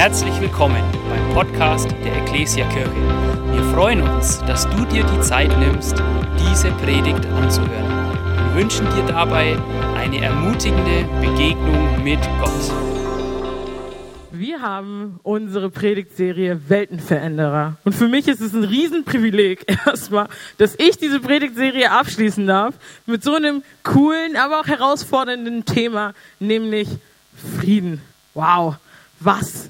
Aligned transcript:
Herzlich 0.00 0.40
willkommen 0.40 0.82
beim 1.10 1.34
Podcast 1.34 1.90
der 2.02 2.22
Ecclesia 2.22 2.66
Kirche. 2.70 2.90
Wir 3.52 3.62
freuen 3.74 4.00
uns, 4.00 4.38
dass 4.46 4.66
du 4.70 4.86
dir 4.86 5.04
die 5.04 5.20
Zeit 5.20 5.50
nimmst, 5.58 6.02
diese 6.38 6.70
Predigt 6.70 7.26
anzuhören. 7.26 8.14
Wir 8.46 8.62
wünschen 8.62 8.86
dir 8.94 9.04
dabei 9.06 9.58
eine 9.98 10.22
ermutigende 10.22 11.04
Begegnung 11.20 12.02
mit 12.02 12.18
Gott. 12.40 12.72
Wir 14.32 14.62
haben 14.62 15.20
unsere 15.22 15.68
Predigtserie 15.68 16.58
Weltenveränderer. 16.66 17.76
Und 17.84 17.94
für 17.94 18.08
mich 18.08 18.26
ist 18.26 18.40
es 18.40 18.54
ein 18.54 18.64
Riesenprivileg 18.64 19.66
erstmal, 19.86 20.28
dass 20.56 20.76
ich 20.78 20.96
diese 20.96 21.20
Predigtserie 21.20 21.90
abschließen 21.90 22.46
darf 22.46 22.74
mit 23.04 23.22
so 23.22 23.34
einem 23.34 23.62
coolen, 23.82 24.36
aber 24.36 24.60
auch 24.60 24.66
herausfordernden 24.66 25.66
Thema, 25.66 26.14
nämlich 26.38 26.88
Frieden. 27.58 28.00
Wow, 28.32 28.76
was? 29.18 29.68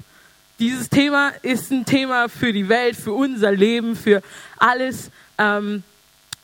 Dieses 0.61 0.89
Thema 0.89 1.29
ist 1.41 1.71
ein 1.71 1.85
Thema 1.85 2.29
für 2.29 2.53
die 2.53 2.69
Welt, 2.69 2.95
für 2.95 3.13
unser 3.13 3.51
Leben, 3.51 3.95
für 3.95 4.21
alles, 4.59 5.09
ähm, 5.39 5.81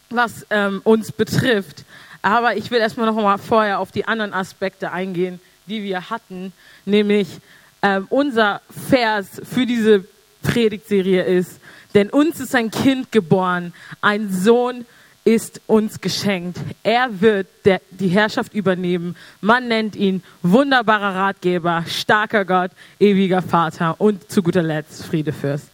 was 0.10 0.44
ähm, 0.50 0.82
uns 0.84 1.12
betrifft. 1.12 1.86
Aber 2.24 2.58
ich 2.58 2.72
will 2.72 2.80
erstmal 2.80 3.06
noch 3.06 3.14
mal 3.14 3.38
vorher 3.38 3.78
auf 3.78 3.92
die 3.92 4.08
anderen 4.08 4.34
Aspekte 4.34 4.92
eingehen, 4.92 5.40
die 5.68 5.84
wir 5.84 6.10
hatten, 6.10 6.52
nämlich 6.84 7.28
ähm, 7.84 8.08
unser 8.10 8.62
Vers 8.90 9.40
für 9.44 9.68
diese 9.68 10.04
Predigtserie 10.42 11.22
ist, 11.22 11.60
denn 11.94 12.10
uns 12.10 12.40
ist 12.40 12.56
ein 12.56 12.72
Kind 12.72 13.12
geboren, 13.12 13.72
ein 14.02 14.34
Sohn 14.34 14.88
ist 15.28 15.60
uns 15.68 16.00
geschenkt. 16.00 16.58
Er 16.84 17.20
wird 17.20 17.48
der, 17.66 17.82
die 17.92 18.08
Herrschaft 18.08 18.54
übernehmen. 18.54 19.18
Man 19.42 19.68
nennt 19.68 19.98
ihn 19.98 20.24
wunderbarer 20.42 21.16
Ratgeber, 21.16 21.84
starker 21.86 22.46
Gott, 22.46 22.72
ewiger 22.98 23.42
Vater 23.42 24.00
und 24.00 24.32
zu 24.32 24.42
guter 24.42 24.64
Letzt 24.64 25.06
Friedefürst. 25.06 25.68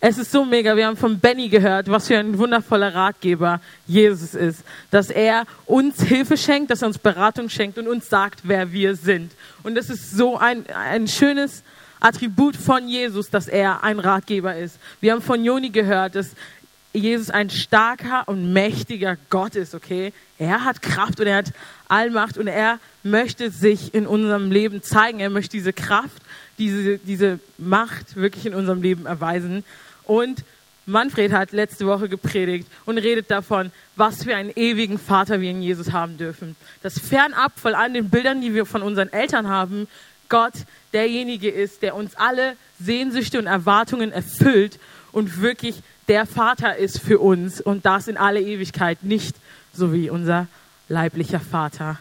Es 0.00 0.18
ist 0.18 0.32
so 0.32 0.44
mega. 0.44 0.76
Wir 0.76 0.88
haben 0.88 0.96
von 0.96 1.20
Benny 1.20 1.48
gehört, 1.48 1.88
was 1.88 2.08
für 2.08 2.18
ein 2.18 2.36
wundervoller 2.36 2.96
Ratgeber 2.96 3.60
Jesus 3.86 4.34
ist. 4.34 4.64
Dass 4.90 5.08
er 5.08 5.44
uns 5.66 6.02
Hilfe 6.02 6.36
schenkt, 6.36 6.72
dass 6.72 6.82
er 6.82 6.88
uns 6.88 6.98
Beratung 6.98 7.48
schenkt 7.48 7.78
und 7.78 7.86
uns 7.86 8.08
sagt, 8.08 8.40
wer 8.42 8.72
wir 8.72 8.96
sind. 8.96 9.30
Und 9.62 9.76
das 9.76 9.88
ist 9.88 10.10
so 10.10 10.36
ein, 10.36 10.64
ein 10.68 11.06
schönes 11.06 11.62
Attribut 12.00 12.56
von 12.56 12.88
Jesus, 12.88 13.30
dass 13.30 13.48
er 13.48 13.82
ein 13.82 13.98
Ratgeber 13.98 14.54
ist. 14.56 14.78
Wir 15.00 15.12
haben 15.12 15.22
von 15.22 15.42
Joni 15.44 15.70
gehört, 15.70 16.14
dass 16.14 16.32
Jesus 16.96 17.30
ein 17.30 17.50
starker 17.50 18.24
und 18.26 18.52
mächtiger 18.52 19.16
Gott 19.30 19.54
ist, 19.56 19.74
okay? 19.74 20.12
Er 20.38 20.64
hat 20.64 20.82
Kraft 20.82 21.20
und 21.20 21.26
er 21.26 21.36
hat 21.36 21.52
Allmacht 21.88 22.38
und 22.38 22.46
er 22.46 22.78
möchte 23.02 23.50
sich 23.50 23.94
in 23.94 24.06
unserem 24.06 24.50
Leben 24.50 24.82
zeigen. 24.82 25.20
Er 25.20 25.30
möchte 25.30 25.52
diese 25.52 25.72
Kraft, 25.72 26.22
diese, 26.58 26.98
diese 26.98 27.38
Macht 27.58 28.16
wirklich 28.16 28.46
in 28.46 28.54
unserem 28.54 28.82
Leben 28.82 29.06
erweisen. 29.06 29.64
Und 30.04 30.44
Manfred 30.86 31.32
hat 31.32 31.52
letzte 31.52 31.86
Woche 31.86 32.08
gepredigt 32.08 32.68
und 32.84 32.98
redet 32.98 33.30
davon, 33.30 33.72
was 33.96 34.22
für 34.22 34.36
einen 34.36 34.52
ewigen 34.54 34.98
Vater 34.98 35.40
wir 35.40 35.50
in 35.50 35.62
Jesus 35.62 35.92
haben 35.92 36.16
dürfen. 36.16 36.54
Dass 36.82 36.98
fernab 36.98 37.58
von 37.58 37.74
all 37.74 37.92
den 37.92 38.08
Bildern, 38.08 38.40
die 38.40 38.54
wir 38.54 38.66
von 38.66 38.82
unseren 38.82 39.12
Eltern 39.12 39.48
haben, 39.48 39.88
Gott 40.28 40.54
derjenige 40.92 41.50
ist, 41.50 41.82
der 41.82 41.94
uns 41.94 42.14
alle 42.14 42.56
Sehnsüchte 42.80 43.38
und 43.38 43.46
Erwartungen 43.46 44.12
erfüllt 44.12 44.78
und 45.12 45.40
wirklich 45.40 45.82
der 46.08 46.26
Vater 46.26 46.76
ist 46.76 47.00
für 47.00 47.18
uns 47.18 47.60
und 47.60 47.84
das 47.84 48.08
in 48.08 48.16
alle 48.16 48.40
Ewigkeit, 48.40 49.02
nicht 49.02 49.36
so 49.72 49.92
wie 49.92 50.10
unser 50.10 50.46
leiblicher 50.88 51.40
Vater, 51.40 51.98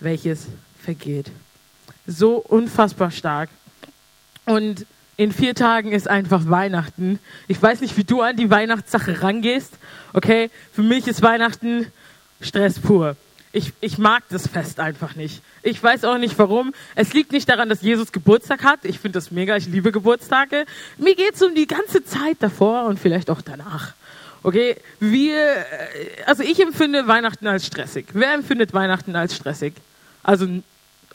welches 0.00 0.46
vergeht. 0.82 1.30
So 2.06 2.36
unfassbar 2.36 3.10
stark. 3.10 3.50
Und 4.44 4.86
in 5.16 5.32
vier 5.32 5.54
Tagen 5.54 5.92
ist 5.92 6.08
einfach 6.08 6.48
Weihnachten. 6.48 7.18
Ich 7.48 7.60
weiß 7.60 7.80
nicht, 7.80 7.96
wie 7.96 8.04
du 8.04 8.22
an 8.22 8.36
die 8.36 8.50
Weihnachtssache 8.50 9.20
rangehst. 9.20 9.74
Okay, 10.12 10.50
für 10.72 10.82
mich 10.82 11.08
ist 11.08 11.22
Weihnachten 11.22 11.86
Stress 12.40 12.78
pur. 12.78 13.16
Ich, 13.52 13.72
ich 13.80 13.96
mag 13.96 14.24
das 14.28 14.46
Fest 14.46 14.78
einfach 14.78 15.14
nicht. 15.14 15.42
Ich 15.62 15.82
weiß 15.82 16.04
auch 16.04 16.18
nicht 16.18 16.38
warum. 16.38 16.74
Es 16.94 17.14
liegt 17.14 17.32
nicht 17.32 17.48
daran, 17.48 17.68
dass 17.68 17.80
Jesus 17.80 18.12
Geburtstag 18.12 18.62
hat. 18.62 18.80
Ich 18.84 18.98
finde 18.98 19.18
das 19.18 19.30
mega. 19.30 19.56
Ich 19.56 19.66
liebe 19.66 19.90
Geburtstage. 19.90 20.66
Mir 20.98 21.14
geht 21.14 21.34
es 21.34 21.42
um 21.42 21.54
die 21.54 21.66
ganze 21.66 22.04
Zeit 22.04 22.36
davor 22.40 22.84
und 22.84 22.98
vielleicht 23.00 23.30
auch 23.30 23.40
danach. 23.40 23.94
Okay, 24.42 24.76
wir, 25.00 25.64
also 26.26 26.42
ich 26.42 26.60
empfinde 26.60 27.06
Weihnachten 27.06 27.46
als 27.46 27.66
stressig. 27.66 28.06
Wer 28.12 28.34
empfindet 28.34 28.72
Weihnachten 28.72 29.16
als 29.16 29.34
stressig? 29.34 29.74
Also 30.22 30.46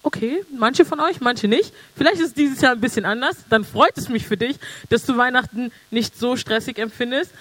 okay, 0.02 0.44
manche 0.58 0.86
von 0.86 1.00
euch, 1.00 1.22
manche 1.22 1.48
nicht. 1.48 1.74
Vielleicht 1.96 2.18
ist 2.18 2.30
es 2.30 2.34
dieses 2.34 2.62
Jahr 2.62 2.74
ein 2.74 2.82
bisschen 2.82 3.06
anders. 3.06 3.38
Dann 3.50 3.64
freut 3.64 3.98
es 3.98 4.10
mich 4.10 4.28
für 4.28 4.38
dich, 4.38 4.58
dass 4.90 5.06
du 5.06 5.18
Weihnachten 5.18 5.72
nicht 5.92 6.18
so 6.18 6.36
stressig 6.36 6.80
empfindest. 6.80 7.32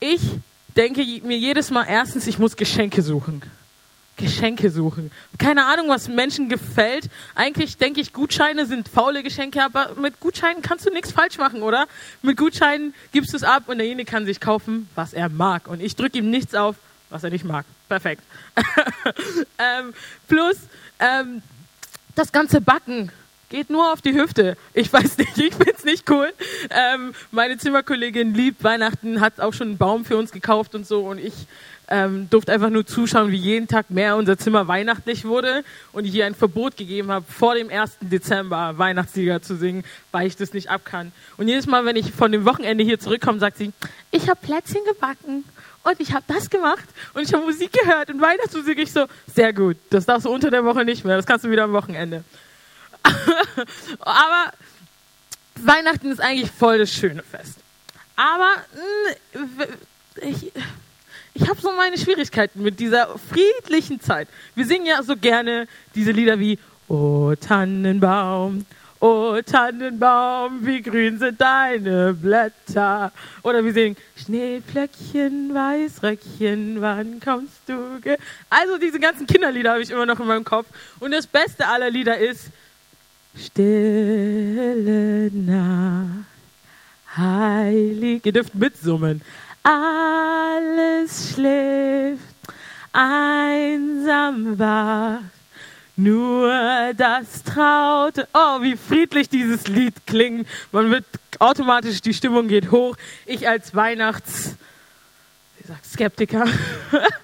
Ich 0.00 0.20
denke 0.76 1.04
mir 1.24 1.36
jedes 1.36 1.70
Mal 1.70 1.84
erstens, 1.88 2.26
ich 2.26 2.38
muss 2.38 2.56
Geschenke 2.56 3.02
suchen. 3.02 3.42
Geschenke 4.16 4.70
suchen. 4.70 5.10
Keine 5.38 5.66
Ahnung, 5.66 5.88
was 5.88 6.08
Menschen 6.08 6.48
gefällt. 6.48 7.08
Eigentlich 7.34 7.76
denke 7.78 8.00
ich, 8.00 8.12
Gutscheine 8.12 8.66
sind 8.66 8.88
faule 8.88 9.22
Geschenke, 9.22 9.62
aber 9.62 9.94
mit 10.00 10.20
Gutscheinen 10.20 10.62
kannst 10.62 10.86
du 10.86 10.90
nichts 10.90 11.12
falsch 11.12 11.38
machen, 11.38 11.62
oder? 11.62 11.86
Mit 12.20 12.36
Gutscheinen 12.36 12.94
gibst 13.12 13.32
du 13.32 13.36
es 13.36 13.42
ab 13.42 13.64
und 13.66 13.78
derjenige 13.78 14.10
kann 14.10 14.26
sich 14.26 14.40
kaufen, 14.40 14.88
was 14.94 15.12
er 15.12 15.28
mag. 15.28 15.66
Und 15.66 15.80
ich 15.80 15.96
drücke 15.96 16.18
ihm 16.18 16.30
nichts 16.30 16.54
auf, 16.54 16.76
was 17.10 17.24
er 17.24 17.30
nicht 17.30 17.44
mag. 17.44 17.64
Perfekt. 17.88 18.22
ähm, 19.58 19.92
plus, 20.28 20.56
ähm, 20.98 21.42
das 22.14 22.32
ganze 22.32 22.60
Backen 22.60 23.10
geht 23.52 23.68
nur 23.68 23.92
auf 23.92 24.00
die 24.00 24.14
Hüfte. 24.14 24.56
Ich 24.72 24.90
weiß 24.92 25.18
nicht, 25.18 25.36
ich 25.36 25.54
find's 25.54 25.84
nicht 25.84 26.08
cool. 26.10 26.32
Ähm, 26.70 27.14
meine 27.30 27.58
Zimmerkollegin 27.58 28.34
liebt 28.34 28.64
Weihnachten, 28.64 29.20
hat 29.20 29.40
auch 29.40 29.52
schon 29.52 29.68
einen 29.68 29.78
Baum 29.78 30.04
für 30.04 30.16
uns 30.16 30.32
gekauft 30.32 30.74
und 30.74 30.86
so 30.86 31.06
und 31.06 31.18
ich 31.18 31.34
ähm, 31.88 32.28
durfte 32.30 32.52
einfach 32.52 32.70
nur 32.70 32.86
zuschauen, 32.86 33.30
wie 33.30 33.36
jeden 33.36 33.68
Tag 33.68 33.90
mehr 33.90 34.16
unser 34.16 34.38
Zimmer 34.38 34.68
weihnachtlich 34.68 35.24
wurde 35.24 35.64
und 35.92 36.04
ich 36.04 36.14
ihr 36.14 36.26
ein 36.26 36.34
Verbot 36.34 36.76
gegeben 36.76 37.10
habe, 37.10 37.26
vor 37.30 37.54
dem 37.54 37.68
1. 37.70 37.98
Dezember 38.00 38.78
Weihnachtslieder 38.78 39.42
zu 39.42 39.56
singen, 39.56 39.84
weil 40.10 40.26
ich 40.26 40.36
das 40.36 40.52
nicht 40.52 40.70
abkann. 40.70 41.12
Und 41.36 41.48
jedes 41.48 41.66
Mal, 41.66 41.84
wenn 41.84 41.96
ich 41.96 42.12
von 42.12 42.32
dem 42.32 42.44
Wochenende 42.44 42.84
hier 42.84 42.98
zurückkomme, 42.98 43.38
sagt 43.38 43.58
sie, 43.58 43.72
ich 44.10 44.28
habe 44.28 44.40
Plätzchen 44.40 44.84
gebacken 44.84 45.44
und 45.84 46.00
ich 46.00 46.12
habe 46.12 46.24
das 46.28 46.48
gemacht 46.48 46.84
und 47.14 47.22
ich 47.22 47.34
habe 47.34 47.44
Musik 47.44 47.72
gehört 47.72 48.10
und 48.10 48.20
Weihnachtsmusik. 48.20 48.78
Ich 48.78 48.92
so, 48.92 49.06
sehr 49.34 49.52
gut, 49.52 49.76
das 49.90 50.06
darfst 50.06 50.26
du 50.26 50.30
unter 50.30 50.50
der 50.50 50.64
Woche 50.64 50.84
nicht 50.84 51.04
mehr, 51.04 51.16
das 51.16 51.26
kannst 51.26 51.44
du 51.44 51.50
wieder 51.50 51.64
am 51.64 51.72
Wochenende. 51.72 52.24
Aber 54.00 54.52
Weihnachten 55.56 56.10
ist 56.10 56.20
eigentlich 56.20 56.50
voll 56.50 56.78
das 56.78 56.92
schöne 56.92 57.22
Fest. 57.22 57.58
Aber 58.16 58.52
mh, 59.34 59.66
ich, 60.22 60.52
ich 61.34 61.48
habe 61.48 61.60
so 61.60 61.72
meine 61.72 61.96
Schwierigkeiten 61.96 62.62
mit 62.62 62.78
dieser 62.78 63.18
friedlichen 63.30 64.00
Zeit. 64.00 64.28
Wir 64.54 64.66
singen 64.66 64.86
ja 64.86 65.02
so 65.02 65.16
gerne 65.16 65.66
diese 65.94 66.10
Lieder 66.12 66.38
wie 66.38 66.58
O 66.88 67.34
Tannenbaum, 67.40 68.66
O 69.00 69.40
Tannenbaum, 69.40 70.64
wie 70.66 70.82
grün 70.82 71.18
sind 71.18 71.40
deine 71.40 72.12
Blätter. 72.12 73.12
Oder 73.42 73.64
wir 73.64 73.72
singen 73.72 73.96
Schneeflöckchen, 74.16 75.54
Weißröckchen, 75.54 76.80
wann 76.80 77.18
kommst 77.18 77.60
du? 77.66 77.98
Also 78.50 78.78
diese 78.78 79.00
ganzen 79.00 79.26
Kinderlieder 79.26 79.72
habe 79.72 79.82
ich 79.82 79.90
immer 79.90 80.06
noch 80.06 80.20
in 80.20 80.26
meinem 80.26 80.44
Kopf. 80.44 80.66
Und 81.00 81.12
das 81.12 81.26
Beste 81.26 81.66
aller 81.66 81.90
Lieder 81.90 82.18
ist 82.18 82.50
Stille 83.36 85.30
Nacht, 85.32 86.26
heilig. 87.16 88.26
Ihr 88.26 88.32
dürft 88.32 88.54
mitsummen. 88.54 89.22
Alles 89.62 91.32
schläft, 91.34 92.22
einsam 92.92 94.58
wacht 94.58 95.32
nur 95.96 96.92
das 96.96 97.42
traute. 97.44 98.26
Oh, 98.32 98.62
wie 98.62 98.76
friedlich 98.76 99.28
dieses 99.28 99.68
Lied 99.68 99.94
klingt. 100.06 100.48
Man 100.72 100.90
wird 100.90 101.04
automatisch, 101.38 102.00
die 102.00 102.14
Stimmung 102.14 102.48
geht 102.48 102.70
hoch. 102.70 102.96
Ich 103.26 103.48
als 103.48 103.74
Weihnachts, 103.74 104.56
wie 105.58 105.68
sagt, 105.68 105.84
Skeptiker 105.86 106.46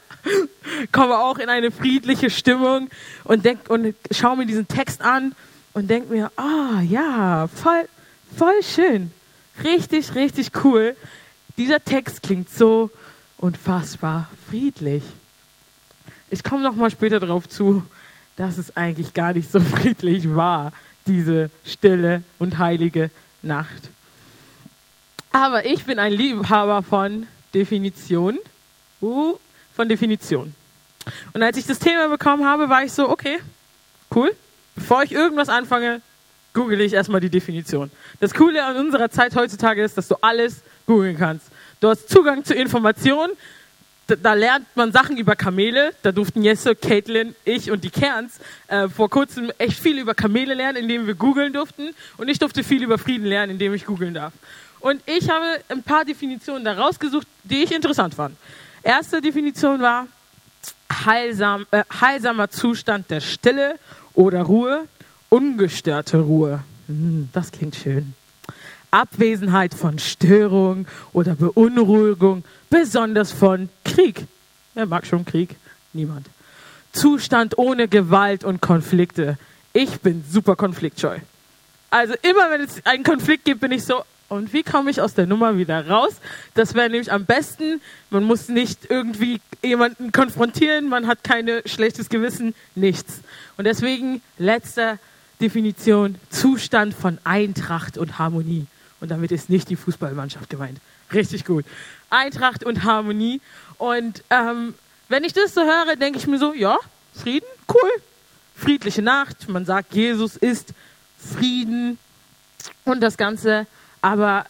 komme 0.92 1.18
auch 1.18 1.38
in 1.38 1.48
eine 1.48 1.70
friedliche 1.70 2.30
Stimmung 2.30 2.88
und 3.24 3.44
denk 3.44 3.68
und 3.68 3.94
schaue 4.10 4.36
mir 4.36 4.46
diesen 4.46 4.68
Text 4.68 5.02
an 5.02 5.34
und 5.72 5.88
denke 5.88 6.12
mir, 6.12 6.30
oh, 6.36 6.80
ja, 6.80 7.48
voll, 7.48 7.88
voll 8.36 8.62
schön, 8.62 9.10
richtig, 9.64 10.14
richtig 10.14 10.50
cool. 10.64 10.94
Dieser 11.58 11.84
Text 11.84 12.22
klingt 12.22 12.48
so 12.48 12.88
unfassbar 13.36 14.30
friedlich. 14.48 15.02
Ich 16.30 16.44
komme 16.44 16.62
noch 16.62 16.76
mal 16.76 16.90
später 16.90 17.18
darauf 17.18 17.48
zu, 17.48 17.82
dass 18.36 18.58
es 18.58 18.76
eigentlich 18.76 19.12
gar 19.12 19.32
nicht 19.32 19.50
so 19.50 19.58
friedlich 19.76 20.34
war, 20.36 20.72
diese 21.06 21.50
stille 21.64 22.22
und 22.38 22.58
heilige 22.58 23.10
Nacht. 23.42 23.90
Aber 25.32 25.66
ich 25.66 25.84
bin 25.84 25.98
ein 25.98 26.12
Liebhaber 26.12 26.82
von 26.84 27.26
Definition. 27.52 28.38
Uh, 29.02 29.36
von 29.74 29.88
Definition. 29.88 30.54
Und 31.32 31.42
als 31.42 31.56
ich 31.56 31.66
das 31.66 31.80
Thema 31.80 32.08
bekommen 32.08 32.44
habe, 32.44 32.68
war 32.68 32.84
ich 32.84 32.92
so, 32.92 33.08
okay, 33.08 33.38
cool. 34.14 34.30
Bevor 34.76 35.02
ich 35.02 35.10
irgendwas 35.10 35.48
anfange, 35.48 36.02
google 36.54 36.80
ich 36.80 36.92
erstmal 36.92 37.20
die 37.20 37.30
Definition. 37.30 37.90
Das 38.20 38.32
Coole 38.32 38.64
an 38.64 38.76
unserer 38.76 39.10
Zeit 39.10 39.34
heutzutage 39.34 39.82
ist, 39.82 39.98
dass 39.98 40.06
du 40.06 40.16
alles 40.20 40.62
googeln 40.88 41.16
kannst. 41.16 41.46
Du 41.80 41.88
hast 41.88 42.08
Zugang 42.08 42.44
zu 42.44 42.54
Informationen, 42.54 43.32
da, 44.08 44.16
da, 44.16 44.32
lernt 44.32 44.66
man 44.74 44.90
Sachen 44.90 45.18
über 45.18 45.36
Kamele. 45.36 45.92
Da 46.02 46.12
durften 46.12 46.42
Jesse, 46.42 46.74
Caitlin, 46.74 47.36
ich 47.44 47.70
und 47.70 47.84
die 47.84 47.90
Kerns 47.90 48.40
äh, 48.66 48.88
vor 48.88 49.10
kurzem 49.10 49.52
echt 49.58 49.78
viel 49.78 49.98
über 49.98 50.14
Kamele 50.14 50.54
lernen, 50.54 50.78
indem 50.78 51.06
wir 51.06 51.14
googeln 51.14 51.52
durften. 51.52 51.90
Und 52.16 52.28
ich 52.28 52.38
durfte 52.38 52.64
viel 52.64 52.82
über 52.82 52.96
Frieden 52.96 53.26
lernen, 53.26 53.52
indem 53.52 53.74
ich 53.74 53.84
googeln 53.84 54.14
darf. 54.14 54.32
Und 54.80 55.02
ich 55.04 55.28
habe 55.28 55.44
ein 55.68 55.82
paar 55.82 56.04
Definitionen 56.04 56.64
da 56.64 56.72
rausgesucht, 56.72 57.26
die 57.44 57.62
ich 57.62 57.72
interessant 57.72 58.14
fand. 58.14 58.34
Erste 58.82 59.20
Definition 59.20 59.80
war 59.80 60.06
heilsam, 61.04 61.66
äh, 61.70 61.84
heilsamer 62.00 62.48
Zustand 62.48 63.10
der 63.10 63.20
Stille 63.20 63.78
oder 64.14 64.42
Ruhe, 64.42 64.86
ungestörte 65.28 66.18
Ruhe. 66.18 66.60
Hm, 66.86 67.28
das 67.32 67.52
klingt 67.52 67.76
schön. 67.76 68.14
Abwesenheit 68.90 69.74
von 69.74 69.98
Störung 69.98 70.86
oder 71.12 71.34
Beunruhigung, 71.34 72.44
besonders 72.70 73.32
von 73.32 73.68
Krieg. 73.84 74.26
Wer 74.74 74.86
mag 74.86 75.06
schon 75.06 75.24
Krieg? 75.24 75.56
Niemand. 75.92 76.26
Zustand 76.92 77.58
ohne 77.58 77.88
Gewalt 77.88 78.44
und 78.44 78.60
Konflikte. 78.60 79.38
Ich 79.72 80.00
bin 80.00 80.24
super 80.30 80.56
konfliktscheu. 80.56 81.18
Also 81.90 82.14
immer 82.22 82.50
wenn 82.50 82.62
es 82.62 82.84
einen 82.84 83.04
Konflikt 83.04 83.44
gibt, 83.44 83.60
bin 83.60 83.72
ich 83.72 83.84
so, 83.84 84.04
und 84.28 84.52
wie 84.52 84.62
komme 84.62 84.90
ich 84.90 85.00
aus 85.00 85.14
der 85.14 85.26
Nummer 85.26 85.56
wieder 85.56 85.88
raus? 85.88 86.16
Das 86.54 86.74
wäre 86.74 86.90
nämlich 86.90 87.10
am 87.10 87.24
besten. 87.24 87.80
Man 88.10 88.24
muss 88.24 88.48
nicht 88.48 88.90
irgendwie 88.90 89.40
jemanden 89.62 90.12
konfrontieren, 90.12 90.88
man 90.88 91.06
hat 91.06 91.24
kein 91.24 91.48
schlechtes 91.64 92.10
Gewissen, 92.10 92.54
nichts. 92.74 93.20
Und 93.56 93.64
deswegen 93.64 94.20
letzte 94.36 94.98
Definition, 95.40 96.16
Zustand 96.30 96.94
von 96.94 97.18
Eintracht 97.24 97.96
und 97.96 98.18
Harmonie. 98.18 98.66
Und 99.00 99.10
damit 99.10 99.30
ist 99.30 99.48
nicht 99.48 99.68
die 99.68 99.76
Fußballmannschaft 99.76 100.50
gemeint. 100.50 100.80
Richtig 101.12 101.44
gut. 101.44 101.64
Eintracht 102.10 102.64
und 102.64 102.84
Harmonie. 102.84 103.40
Und 103.78 104.22
ähm, 104.30 104.74
wenn 105.08 105.24
ich 105.24 105.32
das 105.32 105.54
so 105.54 105.62
höre, 105.62 105.96
denke 105.96 106.18
ich 106.18 106.26
mir 106.26 106.38
so, 106.38 106.52
ja, 106.52 106.76
Frieden, 107.14 107.46
cool. 107.68 107.90
Friedliche 108.54 109.02
Nacht. 109.02 109.48
Man 109.48 109.64
sagt, 109.64 109.94
Jesus 109.94 110.36
ist 110.36 110.74
Frieden 111.18 111.98
und 112.84 113.00
das 113.00 113.16
Ganze. 113.16 113.66
Aber 114.02 114.46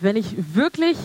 wenn 0.00 0.16
ich 0.16 0.54
wirklich 0.54 0.96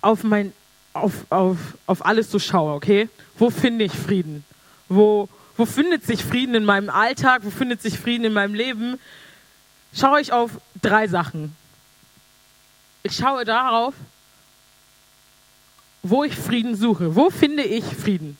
auf 0.00 0.22
mein 0.22 0.52
auf, 0.92 1.26
auf, 1.30 1.58
auf 1.86 2.04
alles 2.04 2.30
so 2.30 2.38
schaue, 2.38 2.74
okay? 2.74 3.08
Wo 3.38 3.50
finde 3.50 3.84
ich 3.84 3.92
Frieden? 3.92 4.44
Wo, 4.88 5.28
wo 5.56 5.66
findet 5.66 6.04
sich 6.04 6.24
Frieden 6.24 6.54
in 6.54 6.64
meinem 6.64 6.90
Alltag? 6.90 7.42
Wo 7.44 7.50
findet 7.50 7.82
sich 7.82 7.98
Frieden 7.98 8.24
in 8.24 8.32
meinem 8.32 8.54
Leben? 8.54 8.98
Schaue 9.94 10.20
ich 10.20 10.32
auf 10.32 10.52
drei 10.82 11.06
Sachen. 11.06 11.54
Ich 13.08 13.16
schaue 13.16 13.46
darauf, 13.46 13.94
wo 16.02 16.24
ich 16.24 16.36
Frieden 16.36 16.76
suche. 16.76 17.16
Wo 17.16 17.30
finde 17.30 17.62
ich 17.62 17.82
Frieden? 17.84 18.36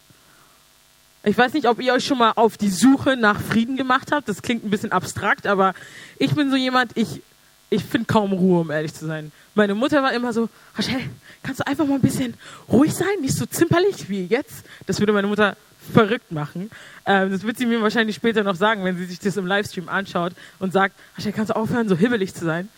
Ich 1.25 1.39
weiß 1.39 1.55
nicht, 1.55 1.67
ob 1.67 1.81
ihr 1.81 1.95
euch 1.95 2.05
schon 2.05 2.19
mal 2.19 2.33
auf 2.37 2.59
die 2.59 2.69
Suche 2.69 3.17
nach 3.17 3.41
Frieden 3.41 3.79
gemacht 3.79 4.13
habt. 4.13 4.29
Das 4.29 4.43
klingt 4.43 4.67
ein 4.67 4.71
bisschen 4.71 4.93
abstrakt, 4.93 5.47
aber 5.47 5.73
ich 6.19 6.35
bin 6.35 6.51
so 6.51 6.57
jemand, 6.57 6.95
ich, 6.97 7.23
ich 7.71 7.83
finde 7.83 8.09
kaum 8.09 8.33
Ruhe, 8.33 8.61
um 8.61 8.71
ehrlich 8.71 8.93
zu 8.93 9.07
sein. 9.07 9.33
Meine 9.55 9.75
Mutter 9.75 10.03
war 10.03 10.13
immer 10.13 10.35
so, 10.35 10.51
Rachel, 10.77 11.01
kannst 11.43 11.61
du 11.61 11.67
einfach 11.67 11.87
mal 11.87 11.95
ein 11.95 12.03
bisschen 12.03 12.35
ruhig 12.71 12.93
sein? 12.93 13.09
Nicht 13.23 13.37
so 13.37 13.47
zimperlich 13.47 14.11
wie 14.11 14.27
jetzt. 14.27 14.65
Das 14.87 15.01
würde 15.01 15.15
meine 15.15 15.29
Mutter 15.29 15.57
verrückt 15.95 16.31
machen. 16.31 16.71
Ähm, 17.07 17.31
das 17.31 17.43
wird 17.43 17.57
sie 17.57 17.65
mir 17.65 17.81
wahrscheinlich 17.81 18.17
später 18.17 18.45
noch 18.45 18.57
sagen, 18.57 18.85
wenn 18.85 18.99
sie 18.99 19.07
sich 19.07 19.19
das 19.19 19.39
im 19.39 19.47
Livestream 19.47 19.89
anschaut 19.89 20.35
und 20.59 20.75
sagt, 20.75 20.95
Rachel, 21.17 21.33
kannst 21.33 21.51
du 21.51 21.57
aufhören, 21.57 21.89
so 21.89 21.97
hibbelig 21.97 22.35
zu 22.35 22.45
sein? 22.45 22.69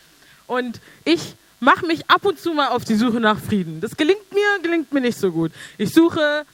Und 0.46 0.80
ich 1.04 1.34
mache 1.60 1.86
mich 1.86 2.08
ab 2.10 2.24
und 2.24 2.40
zu 2.40 2.52
mal 2.52 2.68
auf 2.68 2.84
die 2.84 2.96
Suche 2.96 3.20
nach 3.20 3.38
Frieden. 3.38 3.80
Das 3.80 3.96
gelingt 3.96 4.32
mir, 4.32 4.62
gelingt 4.62 4.92
mir 4.92 5.00
nicht 5.00 5.18
so 5.18 5.30
gut. 5.30 5.52
Ich 5.78 5.92
suche 5.92 6.44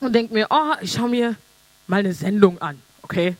und 0.00 0.14
denke 0.14 0.32
mir, 0.32 0.46
oh, 0.50 0.72
ich 0.80 0.92
schaue 0.92 1.10
mir 1.10 1.36
mal 1.86 1.98
eine 1.98 2.14
Sendung 2.14 2.60
an, 2.62 2.80
okay? 3.02 3.36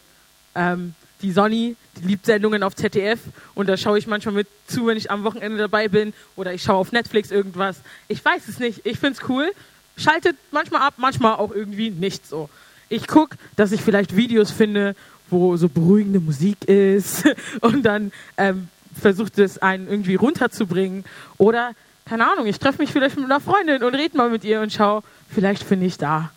Ähm, 0.54 0.94
die 1.22 1.30
Sonny, 1.30 1.76
die 1.96 2.06
liebt 2.06 2.26
Sendungen 2.26 2.62
auf 2.62 2.74
ZDF 2.74 3.20
und 3.54 3.68
da 3.68 3.76
schaue 3.76 3.98
ich 3.98 4.06
manchmal 4.06 4.34
mit 4.34 4.48
zu, 4.66 4.86
wenn 4.86 4.96
ich 4.96 5.10
am 5.10 5.24
Wochenende 5.24 5.56
dabei 5.56 5.88
bin 5.88 6.12
oder 6.36 6.52
ich 6.52 6.62
schaue 6.62 6.76
auf 6.76 6.92
Netflix 6.92 7.30
irgendwas. 7.30 7.80
Ich 8.08 8.24
weiß 8.24 8.48
es 8.48 8.58
nicht, 8.58 8.84
ich 8.84 8.98
finde 8.98 9.18
es 9.20 9.28
cool. 9.28 9.52
Schaltet 9.96 10.36
manchmal 10.50 10.82
ab, 10.82 10.94
manchmal 10.96 11.36
auch 11.36 11.52
irgendwie 11.52 11.90
nicht 11.90 12.26
so. 12.26 12.50
Ich 12.88 13.06
gucke, 13.06 13.36
dass 13.56 13.72
ich 13.72 13.80
vielleicht 13.80 14.16
Videos 14.16 14.50
finde, 14.50 14.96
wo 15.30 15.56
so 15.56 15.68
beruhigende 15.68 16.20
Musik 16.20 16.64
ist 16.64 17.24
und 17.60 17.84
dann 17.84 18.12
ähm, 18.36 18.68
versucht 18.98 19.38
es 19.38 19.58
einen 19.58 19.88
irgendwie 19.88 20.14
runterzubringen. 20.14 21.04
Oder, 21.38 21.72
keine 22.04 22.30
Ahnung, 22.30 22.46
ich 22.46 22.58
treffe 22.58 22.80
mich 22.80 22.92
vielleicht 22.92 23.16
mit 23.16 23.24
einer 23.24 23.40
Freundin 23.40 23.82
und 23.82 23.94
rede 23.94 24.16
mal 24.16 24.30
mit 24.30 24.44
ihr 24.44 24.60
und 24.60 24.72
schaue, 24.72 25.02
vielleicht 25.28 25.62
finde 25.62 25.86
ich 25.86 25.98
da 25.98 26.30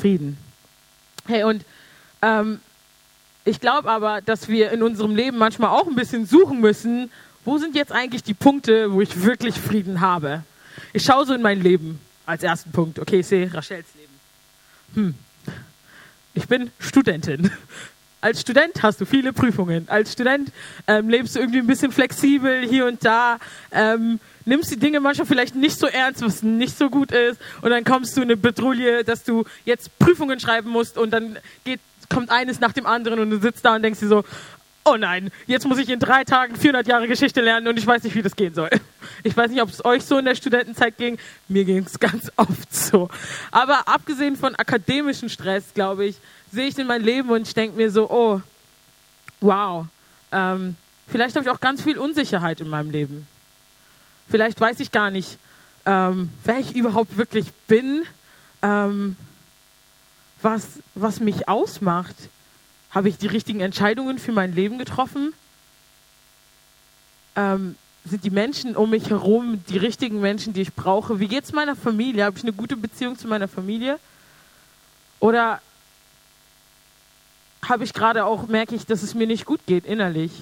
Frieden. 0.00 0.36
Hey, 1.26 1.44
und 1.44 1.64
ähm, 2.22 2.60
ich 3.44 3.60
glaube 3.60 3.90
aber, 3.90 4.20
dass 4.20 4.48
wir 4.48 4.70
in 4.70 4.82
unserem 4.82 5.14
Leben 5.14 5.38
manchmal 5.38 5.70
auch 5.70 5.86
ein 5.86 5.94
bisschen 5.94 6.26
suchen 6.26 6.60
müssen, 6.60 7.10
wo 7.44 7.58
sind 7.58 7.74
jetzt 7.74 7.92
eigentlich 7.92 8.22
die 8.22 8.34
Punkte, 8.34 8.92
wo 8.92 9.00
ich 9.00 9.22
wirklich 9.22 9.54
Frieden 9.54 10.00
habe. 10.00 10.42
Ich 10.92 11.04
schaue 11.04 11.26
so 11.26 11.34
in 11.34 11.42
mein 11.42 11.60
Leben 11.60 12.00
als 12.26 12.42
ersten 12.42 12.70
Punkt. 12.70 12.98
Okay, 12.98 13.20
ich 13.20 13.26
sehe 13.26 13.52
Rachels 13.52 13.86
Leben. 13.94 14.12
Hm. 14.94 15.14
Ich 16.34 16.46
bin 16.46 16.70
Studentin. 16.78 17.50
Als 18.20 18.42
Student 18.42 18.82
hast 18.82 19.00
du 19.00 19.06
viele 19.06 19.32
Prüfungen. 19.32 19.88
Als 19.88 20.12
Student 20.12 20.52
ähm, 20.86 21.08
lebst 21.08 21.34
du 21.34 21.40
irgendwie 21.40 21.60
ein 21.60 21.66
bisschen 21.66 21.90
flexibel 21.90 22.66
hier 22.68 22.86
und 22.86 23.04
da. 23.04 23.38
Ähm, 23.72 24.20
nimmst 24.44 24.70
die 24.70 24.78
Dinge 24.78 25.00
manchmal 25.00 25.26
vielleicht 25.26 25.54
nicht 25.54 25.78
so 25.78 25.86
ernst, 25.86 26.22
was 26.22 26.42
nicht 26.42 26.76
so 26.76 26.90
gut 26.90 27.12
ist. 27.12 27.40
Und 27.62 27.70
dann 27.70 27.84
kommst 27.84 28.16
du 28.16 28.22
in 28.22 28.28
eine 28.28 28.36
Betrouille, 28.36 29.04
dass 29.04 29.24
du 29.24 29.44
jetzt 29.64 29.98
Prüfungen 29.98 30.38
schreiben 30.38 30.70
musst 30.70 30.98
und 30.98 31.12
dann 31.12 31.38
geht, 31.64 31.80
kommt 32.08 32.30
eines 32.30 32.60
nach 32.60 32.72
dem 32.72 32.86
anderen 32.86 33.20
und 33.20 33.30
du 33.30 33.40
sitzt 33.40 33.64
da 33.64 33.76
und 33.76 33.82
denkst 33.82 34.00
dir 34.00 34.08
so, 34.08 34.24
oh 34.84 34.96
nein, 34.96 35.30
jetzt 35.46 35.66
muss 35.66 35.78
ich 35.78 35.88
in 35.88 35.98
drei 35.98 36.24
Tagen 36.24 36.56
400 36.56 36.86
Jahre 36.86 37.06
Geschichte 37.06 37.40
lernen 37.40 37.68
und 37.68 37.78
ich 37.78 37.86
weiß 37.86 38.02
nicht, 38.02 38.14
wie 38.14 38.22
das 38.22 38.36
gehen 38.36 38.54
soll. 38.54 38.70
Ich 39.22 39.36
weiß 39.36 39.50
nicht, 39.50 39.60
ob 39.60 39.68
es 39.68 39.84
euch 39.84 40.02
so 40.02 40.16
in 40.16 40.24
der 40.24 40.34
Studentenzeit 40.34 40.96
ging. 40.96 41.18
Mir 41.46 41.66
ging 41.66 41.84
es 41.84 41.98
ganz 42.00 42.32
oft 42.36 42.74
so. 42.74 43.10
Aber 43.50 43.86
abgesehen 43.86 44.34
von 44.34 44.54
akademischem 44.54 45.28
Stress, 45.28 45.74
glaube 45.74 46.06
ich, 46.06 46.16
sehe 46.52 46.68
ich 46.68 46.78
in 46.78 46.86
mein 46.86 47.02
Leben 47.02 47.30
und 47.30 47.46
ich 47.46 47.54
denke 47.54 47.76
mir 47.76 47.90
so, 47.90 48.10
oh, 48.10 48.40
wow, 49.40 49.86
ähm, 50.32 50.76
vielleicht 51.08 51.36
habe 51.36 51.44
ich 51.44 51.50
auch 51.50 51.60
ganz 51.60 51.82
viel 51.82 51.98
Unsicherheit 51.98 52.60
in 52.60 52.68
meinem 52.68 52.90
Leben. 52.90 53.26
Vielleicht 54.28 54.60
weiß 54.60 54.80
ich 54.80 54.92
gar 54.92 55.10
nicht, 55.10 55.38
ähm, 55.86 56.30
wer 56.44 56.58
ich 56.58 56.74
überhaupt 56.74 57.16
wirklich 57.16 57.52
bin, 57.66 58.04
ähm, 58.62 59.16
was, 60.42 60.80
was 60.94 61.20
mich 61.20 61.48
ausmacht. 61.48 62.16
Habe 62.90 63.08
ich 63.08 63.18
die 63.18 63.26
richtigen 63.26 63.60
Entscheidungen 63.60 64.18
für 64.18 64.32
mein 64.32 64.54
Leben 64.54 64.78
getroffen? 64.78 65.32
Ähm, 67.36 67.76
sind 68.04 68.24
die 68.24 68.30
Menschen 68.30 68.76
um 68.76 68.90
mich 68.90 69.10
herum 69.10 69.62
die 69.68 69.76
richtigen 69.76 70.20
Menschen, 70.20 70.52
die 70.52 70.62
ich 70.62 70.74
brauche? 70.74 71.20
Wie 71.20 71.28
geht 71.28 71.44
es 71.44 71.52
meiner 71.52 71.76
Familie? 71.76 72.24
Habe 72.24 72.36
ich 72.38 72.42
eine 72.42 72.52
gute 72.52 72.76
Beziehung 72.76 73.16
zu 73.18 73.28
meiner 73.28 73.48
Familie? 73.48 73.98
Oder 75.20 75.60
habe 77.70 77.84
ich 77.84 77.94
gerade 77.94 78.24
auch, 78.24 78.48
merke 78.48 78.74
ich, 78.74 78.84
dass 78.84 79.02
es 79.02 79.14
mir 79.14 79.26
nicht 79.26 79.46
gut 79.46 79.60
geht 79.66 79.86
innerlich. 79.86 80.32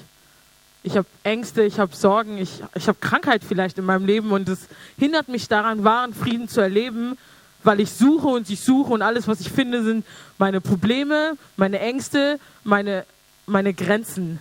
Ich 0.83 0.97
habe 0.97 1.07
Ängste, 1.23 1.63
ich 1.63 1.79
habe 1.79 1.95
Sorgen, 1.95 2.39
ich, 2.39 2.63
ich 2.75 2.89
habe 2.89 2.99
Krankheit 3.01 3.43
vielleicht 3.47 3.79
in 3.79 3.85
meinem 3.85 4.07
Leben 4.07 4.33
und 4.33 4.49
es 4.49 4.61
hindert 4.99 5.29
mich 5.29 5.47
daran, 5.47 5.85
wahren 5.85 6.15
Frieden 6.15 6.49
zu 6.49 6.61
erleben, 6.61 7.19
weil 7.63 7.81
ich 7.81 7.91
suche 7.91 8.29
und 8.29 8.49
ich 8.49 8.61
suche 8.61 8.93
und 8.93 9.03
alles, 9.03 9.29
was 9.29 9.41
ich 9.41 9.51
finde, 9.51 9.85
sind 9.85 10.07
meine 10.39 10.61
Probleme, 10.61 11.37
meine 11.57 11.81
Ängste, 11.81 12.41
meine, 12.65 13.05
meine 13.47 13.75
Grenzen. 13.75 14.41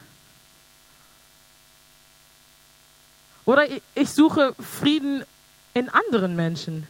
Oder 3.44 3.66
ich 3.96 4.10
suche 4.10 4.56
Frieden 4.60 5.24
in 5.74 5.90
anderen 5.90 6.36
Menschen. 6.36 6.88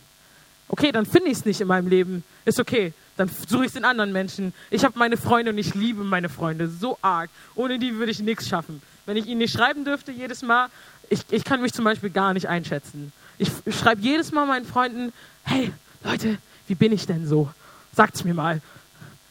Okay, 0.69 0.91
dann 0.91 1.05
finde 1.05 1.29
ich 1.29 1.39
es 1.39 1.45
nicht 1.45 1.61
in 1.61 1.67
meinem 1.67 1.87
Leben. 1.87 2.23
Ist 2.45 2.59
okay 2.59 2.93
dann 3.17 3.29
suche 3.47 3.65
ich 3.65 3.71
es 3.71 3.75
in 3.75 3.83
anderen 3.83 4.11
Menschen. 4.11 4.53
Ich 4.69 4.85
habe 4.85 4.97
meine 4.97 5.17
Freunde 5.17 5.51
und 5.51 5.57
ich 5.57 5.75
liebe 5.75 6.03
meine 6.03 6.29
Freunde 6.29 6.69
so 6.69 6.97
arg. 7.01 7.29
Ohne 7.55 7.79
die 7.79 7.95
würde 7.95 8.11
ich 8.11 8.19
nichts 8.19 8.47
schaffen. 8.47 8.81
Wenn 9.05 9.17
ich 9.17 9.25
ihnen 9.25 9.39
nicht 9.39 9.53
schreiben 9.53 9.83
dürfte 9.83 10.11
jedes 10.11 10.43
Mal, 10.43 10.69
ich, 11.09 11.21
ich 11.29 11.43
kann 11.43 11.61
mich 11.61 11.73
zum 11.73 11.83
Beispiel 11.83 12.09
gar 12.09 12.33
nicht 12.33 12.47
einschätzen. 12.47 13.11
Ich 13.37 13.49
schreibe 13.71 14.01
jedes 14.01 14.31
Mal 14.31 14.45
meinen 14.45 14.65
Freunden, 14.65 15.11
hey 15.43 15.71
Leute, 16.03 16.37
wie 16.67 16.75
bin 16.75 16.91
ich 16.91 17.05
denn 17.05 17.27
so? 17.27 17.49
Sagt's 17.93 18.23
mir 18.23 18.33
mal. 18.33 18.61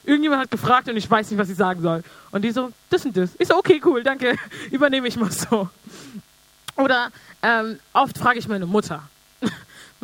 Irgendjemand 0.05 0.43
hat 0.43 0.51
gefragt 0.51 0.89
und 0.89 0.97
ich 0.97 1.11
weiß 1.11 1.31
nicht, 1.31 1.39
was 1.39 1.49
ich 1.49 1.57
sagen 1.57 1.83
soll. 1.83 2.03
Und 2.31 2.43
die 2.43 2.51
so, 2.51 2.73
das 2.91 3.05
und 3.05 3.17
das. 3.17 3.31
Ich 3.39 3.49
so, 3.49 3.57
okay, 3.57 3.81
cool, 3.85 4.03
danke, 4.03 4.37
übernehme 4.71 5.09
ich 5.09 5.17
mal 5.17 5.31
so. 5.31 5.69
Oder 6.77 7.11
ähm, 7.43 7.79
oft 7.93 8.17
frage 8.19 8.39
ich 8.39 8.49
meine 8.49 8.67
Mutter. 8.67 9.03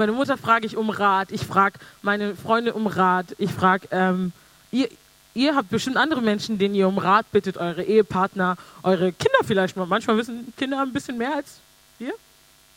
Meine 0.02 0.10
Mutter 0.10 0.36
frage 0.36 0.66
ich 0.66 0.76
um 0.76 0.90
Rat, 0.90 1.30
ich 1.30 1.42
frage 1.42 1.78
meine 2.02 2.34
Freunde 2.34 2.74
um 2.74 2.88
Rat, 2.88 3.36
ich 3.38 3.52
frage, 3.52 3.86
ähm, 3.92 4.32
ihr, 4.72 4.88
ihr 5.32 5.54
habt 5.54 5.70
bestimmt 5.70 5.96
andere 5.96 6.20
Menschen, 6.20 6.58
denen 6.58 6.74
ihr 6.74 6.88
um 6.88 6.98
Rat 6.98 7.30
bittet, 7.30 7.56
eure 7.56 7.84
Ehepartner, 7.84 8.56
eure 8.82 9.12
Kinder 9.12 9.38
vielleicht 9.44 9.76
mal. 9.76 9.86
Manchmal 9.86 10.16
wissen 10.16 10.52
Kinder 10.56 10.82
ein 10.82 10.92
bisschen 10.92 11.18
mehr 11.18 11.36
als 11.36 11.60
wir. 12.00 12.14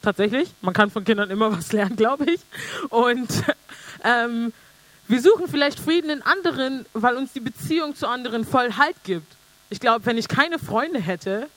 Tatsächlich. 0.04 0.52
Man 0.62 0.76
kann 0.76 0.92
von 0.92 1.04
Kindern 1.04 1.32
immer 1.32 1.52
was 1.58 1.72
lernen, 1.72 1.96
glaube 1.96 2.26
ich. 2.26 2.42
Und 2.90 3.28
ähm, 4.04 4.54
wir 5.08 5.20
suchen 5.20 5.48
vielleicht 5.48 5.80
Frieden 5.80 6.12
in 6.12 6.22
anderen, 6.22 6.86
weil 6.94 7.16
uns 7.16 7.34
die 7.34 7.40
Beziehung 7.40 7.96
zu 7.96 8.08
anderen 8.08 8.46
voll 8.46 8.74
Halt 8.78 8.98
gibt. 9.04 9.36
Ich 9.72 9.80
glaube, 9.80 10.06
wenn 10.06 10.20
ich 10.20 10.28
keine 10.28 10.60
Freunde 10.60 11.00
hätte, 11.00 11.48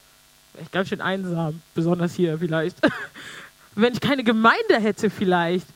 wäre 0.55 0.65
ich 0.65 0.71
ganz 0.71 0.89
schön 0.89 1.03
einsam, 1.03 1.61
besonders 1.75 2.15
hier 2.15 2.39
vielleicht. 2.39 2.79
wenn 3.79 3.93
ich 3.93 4.01
keine 4.01 4.25
Gemeinde 4.25 4.79
hätte 4.79 5.09
vielleicht, 5.09 5.67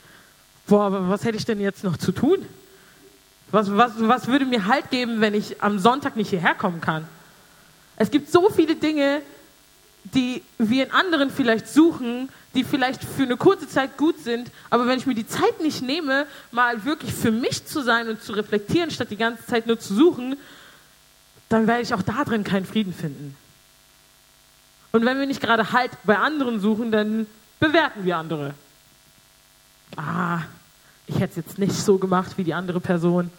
boah, 0.67 1.09
was 1.09 1.23
hätte 1.23 1.37
ich 1.37 1.45
denn 1.45 1.59
jetzt 1.59 1.83
noch 1.83 1.97
zu 1.97 2.11
tun? 2.11 2.45
Was, 3.49 3.75
was, 3.75 3.93
was 3.97 4.27
würde 4.27 4.45
mir 4.45 4.67
Halt 4.67 4.89
geben, 4.89 5.21
wenn 5.21 5.33
ich 5.33 5.61
am 5.61 5.79
Sonntag 5.79 6.15
nicht 6.15 6.29
hierher 6.29 6.53
kommen 6.53 6.81
kann? 6.81 7.07
Es 7.95 8.11
gibt 8.11 8.29
so 8.29 8.49
viele 8.49 8.75
Dinge, 8.75 9.21
die 10.03 10.41
wir 10.57 10.85
in 10.85 10.91
anderen 10.91 11.29
vielleicht 11.29 11.67
suchen, 11.67 12.29
die 12.55 12.65
vielleicht 12.65 13.03
für 13.03 13.23
eine 13.23 13.37
kurze 13.37 13.69
Zeit 13.69 13.97
gut 13.97 14.19
sind, 14.19 14.51
aber 14.69 14.85
wenn 14.85 14.97
ich 14.97 15.05
mir 15.05 15.15
die 15.15 15.27
Zeit 15.27 15.61
nicht 15.61 15.81
nehme, 15.81 16.27
mal 16.51 16.83
wirklich 16.83 17.13
für 17.13 17.31
mich 17.31 17.65
zu 17.65 17.81
sein 17.81 18.09
und 18.09 18.21
zu 18.21 18.33
reflektieren, 18.33 18.91
statt 18.91 19.11
die 19.11 19.17
ganze 19.17 19.45
Zeit 19.45 19.65
nur 19.65 19.79
zu 19.79 19.93
suchen, 19.95 20.35
dann 21.47 21.67
werde 21.67 21.83
ich 21.83 21.93
auch 21.93 22.01
da 22.01 22.25
drin 22.25 22.43
keinen 22.43 22.65
Frieden 22.65 22.93
finden. 22.93 23.35
Und 24.91 25.05
wenn 25.05 25.17
wir 25.19 25.25
nicht 25.25 25.41
gerade 25.41 25.71
Halt 25.71 25.91
bei 26.03 26.17
anderen 26.17 26.59
suchen, 26.59 26.91
dann 26.91 27.27
bewerten 27.63 28.03
wir 28.03 28.17
andere. 28.17 28.53
Ah, 29.95 30.41
ich 31.07 31.15
hätte 31.15 31.39
es 31.39 31.45
jetzt 31.45 31.59
nicht 31.59 31.73
so 31.73 31.97
gemacht 31.97 32.37
wie 32.37 32.43
die 32.43 32.53
andere 32.53 32.81
Person. 32.81 33.31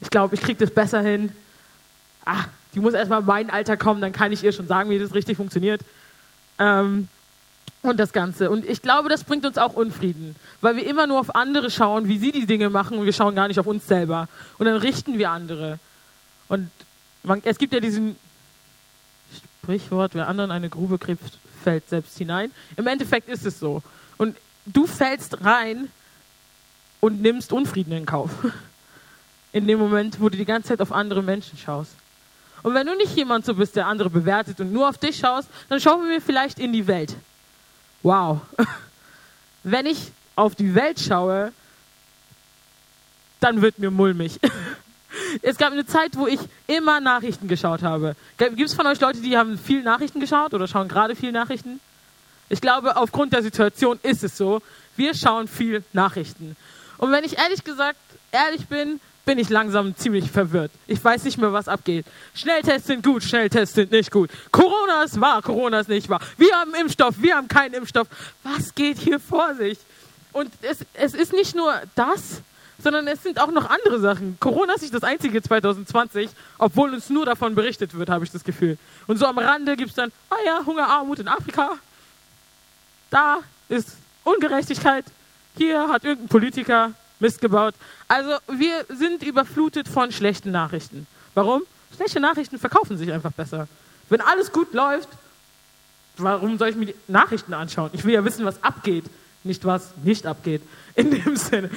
Ich 0.00 0.08
glaube, 0.08 0.36
ich 0.36 0.40
kriege 0.40 0.64
das 0.64 0.72
besser 0.72 1.00
hin. 1.00 1.32
Ah, 2.24 2.44
die 2.74 2.80
muss 2.80 2.94
erstmal 2.94 3.20
in 3.20 3.26
mein 3.26 3.50
Alter 3.50 3.76
kommen, 3.76 4.00
dann 4.00 4.12
kann 4.12 4.30
ich 4.30 4.44
ihr 4.44 4.52
schon 4.52 4.68
sagen, 4.68 4.88
wie 4.90 4.98
das 4.98 5.14
richtig 5.14 5.36
funktioniert. 5.36 5.80
Ähm, 6.58 7.08
und 7.82 7.98
das 7.98 8.12
Ganze. 8.12 8.50
Und 8.50 8.64
ich 8.64 8.82
glaube, 8.82 9.08
das 9.08 9.24
bringt 9.24 9.44
uns 9.44 9.58
auch 9.58 9.72
Unfrieden, 9.72 10.36
weil 10.60 10.76
wir 10.76 10.86
immer 10.86 11.08
nur 11.08 11.18
auf 11.18 11.34
andere 11.34 11.68
schauen, 11.68 12.06
wie 12.06 12.18
sie 12.18 12.30
die 12.30 12.46
Dinge 12.46 12.70
machen 12.70 12.98
und 12.98 13.04
wir 13.04 13.12
schauen 13.12 13.34
gar 13.34 13.48
nicht 13.48 13.58
auf 13.58 13.66
uns 13.66 13.88
selber. 13.88 14.28
Und 14.58 14.66
dann 14.66 14.76
richten 14.76 15.18
wir 15.18 15.30
andere. 15.30 15.80
Und 16.46 16.70
man, 17.24 17.42
es 17.44 17.58
gibt 17.58 17.72
ja 17.72 17.80
diesen 17.80 18.14
Sprichwort, 19.60 20.14
wer 20.14 20.28
anderen 20.28 20.52
eine 20.52 20.68
Grube 20.68 20.98
gräbt, 20.98 21.38
fällt 21.62 21.88
selbst 21.88 22.18
hinein. 22.18 22.50
Im 22.76 22.86
Endeffekt 22.86 23.28
ist 23.28 23.46
es 23.46 23.58
so. 23.58 23.82
Und 24.18 24.36
du 24.66 24.86
fällst 24.86 25.44
rein 25.44 25.88
und 27.00 27.20
nimmst 27.22 27.52
Unfrieden 27.52 27.92
in 27.92 28.06
Kauf. 28.06 28.30
In 29.54 29.66
dem 29.66 29.78
Moment, 29.78 30.18
wo 30.18 30.30
du 30.30 30.38
die 30.38 30.46
ganze 30.46 30.68
Zeit 30.68 30.80
auf 30.80 30.92
andere 30.92 31.22
Menschen 31.22 31.58
schaust. 31.58 31.92
Und 32.62 32.74
wenn 32.74 32.86
du 32.86 32.96
nicht 32.96 33.14
jemand 33.16 33.44
so 33.44 33.54
bist, 33.54 33.76
der 33.76 33.86
andere 33.86 34.08
bewertet 34.08 34.60
und 34.60 34.72
nur 34.72 34.88
auf 34.88 34.96
dich 34.96 35.18
schaust, 35.18 35.48
dann 35.68 35.78
schauen 35.80 36.08
wir 36.08 36.22
vielleicht 36.22 36.58
in 36.58 36.72
die 36.72 36.86
Welt. 36.86 37.14
Wow. 38.02 38.40
Wenn 39.62 39.86
ich 39.86 40.12
auf 40.36 40.54
die 40.54 40.74
Welt 40.74 41.00
schaue, 41.00 41.52
dann 43.40 43.60
wird 43.60 43.78
mir 43.78 43.90
mulmig. 43.90 44.38
Es 45.42 45.56
gab 45.56 45.72
eine 45.72 45.86
Zeit, 45.86 46.16
wo 46.16 46.26
ich 46.26 46.40
immer 46.66 47.00
Nachrichten 47.00 47.48
geschaut 47.48 47.82
habe. 47.82 48.16
Gibt 48.38 48.60
es 48.60 48.74
von 48.74 48.86
euch 48.86 49.00
Leute, 49.00 49.20
die 49.20 49.36
haben 49.36 49.58
viel 49.58 49.82
Nachrichten 49.82 50.20
geschaut 50.20 50.54
oder 50.54 50.66
schauen 50.66 50.88
gerade 50.88 51.16
viel 51.16 51.32
Nachrichten? 51.32 51.80
Ich 52.48 52.60
glaube, 52.60 52.96
aufgrund 52.96 53.32
der 53.32 53.42
Situation 53.42 53.98
ist 54.02 54.24
es 54.24 54.36
so. 54.36 54.60
Wir 54.96 55.14
schauen 55.14 55.48
viel 55.48 55.84
Nachrichten. 55.92 56.56
Und 56.98 57.10
wenn 57.10 57.24
ich 57.24 57.38
ehrlich 57.38 57.64
gesagt 57.64 57.98
ehrlich 58.30 58.66
bin, 58.66 59.00
bin 59.24 59.38
ich 59.38 59.48
langsam 59.48 59.96
ziemlich 59.96 60.30
verwirrt. 60.30 60.70
Ich 60.86 61.02
weiß 61.02 61.24
nicht 61.24 61.38
mehr, 61.38 61.52
was 61.52 61.68
abgeht. 61.68 62.04
Schnelltests 62.34 62.88
sind 62.88 63.04
gut, 63.04 63.22
Schnelltests 63.22 63.74
sind 63.74 63.92
nicht 63.92 64.10
gut. 64.10 64.30
Corona 64.50 65.04
ist 65.04 65.20
wahr, 65.20 65.42
Corona 65.42 65.80
ist 65.80 65.88
nicht 65.88 66.08
wahr. 66.08 66.20
Wir 66.36 66.52
haben 66.54 66.74
Impfstoff, 66.74 67.14
wir 67.18 67.36
haben 67.36 67.48
keinen 67.48 67.74
Impfstoff. 67.74 68.08
Was 68.42 68.74
geht 68.74 68.98
hier 68.98 69.20
vor 69.20 69.54
sich? 69.54 69.78
Und 70.32 70.50
es, 70.62 70.84
es 70.94 71.14
ist 71.14 71.32
nicht 71.32 71.54
nur 71.54 71.72
das, 71.94 72.42
sondern 72.82 73.06
es 73.06 73.22
sind 73.22 73.40
auch 73.40 73.50
noch 73.50 73.70
andere 73.70 74.00
Sachen. 74.00 74.36
Corona 74.40 74.74
ist 74.74 74.82
nicht 74.82 74.94
das 74.94 75.04
einzige 75.04 75.40
2020, 75.42 76.30
obwohl 76.58 76.92
uns 76.92 77.10
nur 77.10 77.24
davon 77.24 77.54
berichtet 77.54 77.94
wird, 77.94 78.08
habe 78.08 78.24
ich 78.24 78.30
das 78.30 78.44
Gefühl. 78.44 78.76
Und 79.06 79.18
so 79.18 79.26
am 79.26 79.38
Rande 79.38 79.76
gibt 79.76 79.90
es 79.90 79.96
dann, 79.96 80.12
ah 80.30 80.36
ja, 80.44 80.62
Hunger, 80.66 80.88
Armut 80.88 81.18
in 81.18 81.28
Afrika. 81.28 81.72
Da 83.10 83.38
ist 83.68 83.96
Ungerechtigkeit. 84.24 85.04
Hier 85.56 85.88
hat 85.88 86.04
irgendein 86.04 86.28
Politiker 86.28 86.92
Mist 87.20 87.40
gebaut. 87.40 87.74
Also 88.08 88.30
wir 88.48 88.84
sind 88.88 89.22
überflutet 89.22 89.86
von 89.86 90.10
schlechten 90.10 90.50
Nachrichten. 90.50 91.06
Warum? 91.34 91.62
Schlechte 91.94 92.20
Nachrichten 92.20 92.58
verkaufen 92.58 92.96
sich 92.96 93.12
einfach 93.12 93.32
besser. 93.32 93.68
Wenn 94.08 94.20
alles 94.20 94.50
gut 94.50 94.72
läuft, 94.74 95.08
warum 96.16 96.58
soll 96.58 96.70
ich 96.70 96.76
mir 96.76 96.86
die 96.86 96.94
Nachrichten 97.06 97.54
anschauen? 97.54 97.90
Ich 97.92 98.04
will 98.04 98.14
ja 98.14 98.24
wissen, 98.24 98.44
was 98.44 98.62
abgeht, 98.62 99.04
nicht 99.44 99.64
was 99.64 99.92
nicht 100.02 100.26
abgeht. 100.26 100.62
In 100.94 101.10
dem 101.10 101.36
Sinne. 101.36 101.70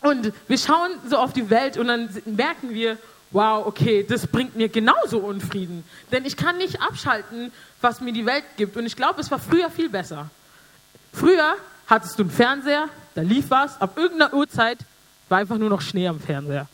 Und 0.00 0.32
wir 0.48 0.58
schauen 0.58 0.90
so 1.08 1.18
auf 1.18 1.32
die 1.32 1.50
Welt 1.50 1.76
und 1.76 1.88
dann 1.88 2.08
merken 2.24 2.70
wir, 2.70 2.96
wow, 3.30 3.66
okay, 3.66 4.04
das 4.08 4.26
bringt 4.26 4.56
mir 4.56 4.68
genauso 4.68 5.18
Unfrieden. 5.18 5.84
Denn 6.10 6.24
ich 6.24 6.36
kann 6.36 6.58
nicht 6.58 6.80
abschalten, 6.80 7.52
was 7.80 8.00
mir 8.00 8.12
die 8.12 8.26
Welt 8.26 8.44
gibt. 8.56 8.76
Und 8.76 8.86
ich 8.86 8.96
glaube, 8.96 9.20
es 9.20 9.30
war 9.30 9.38
früher 9.38 9.70
viel 9.70 9.88
besser. 9.88 10.30
Früher 11.12 11.56
hattest 11.86 12.18
du 12.18 12.22
einen 12.22 12.30
Fernseher, 12.30 12.88
da 13.14 13.22
lief 13.22 13.46
was, 13.48 13.80
ab 13.80 13.96
irgendeiner 13.96 14.32
Uhrzeit 14.32 14.78
war 15.28 15.38
einfach 15.38 15.58
nur 15.58 15.68
noch 15.68 15.80
Schnee 15.80 16.08
am 16.08 16.20
Fernseher. 16.20 16.66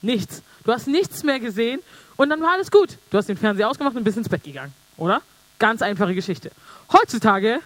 Nichts. 0.00 0.42
Du 0.64 0.72
hast 0.72 0.86
nichts 0.86 1.22
mehr 1.22 1.40
gesehen 1.40 1.80
und 2.16 2.30
dann 2.30 2.40
war 2.40 2.52
alles 2.52 2.70
gut. 2.70 2.98
Du 3.10 3.18
hast 3.18 3.28
den 3.28 3.36
Fernseher 3.36 3.68
ausgemacht 3.68 3.96
und 3.96 4.04
bist 4.04 4.16
ins 4.16 4.28
Bett 4.28 4.44
gegangen, 4.44 4.72
oder? 4.96 5.22
Ganz 5.58 5.82
einfache 5.82 6.14
Geschichte. 6.14 6.50
Heutzutage 6.92 7.60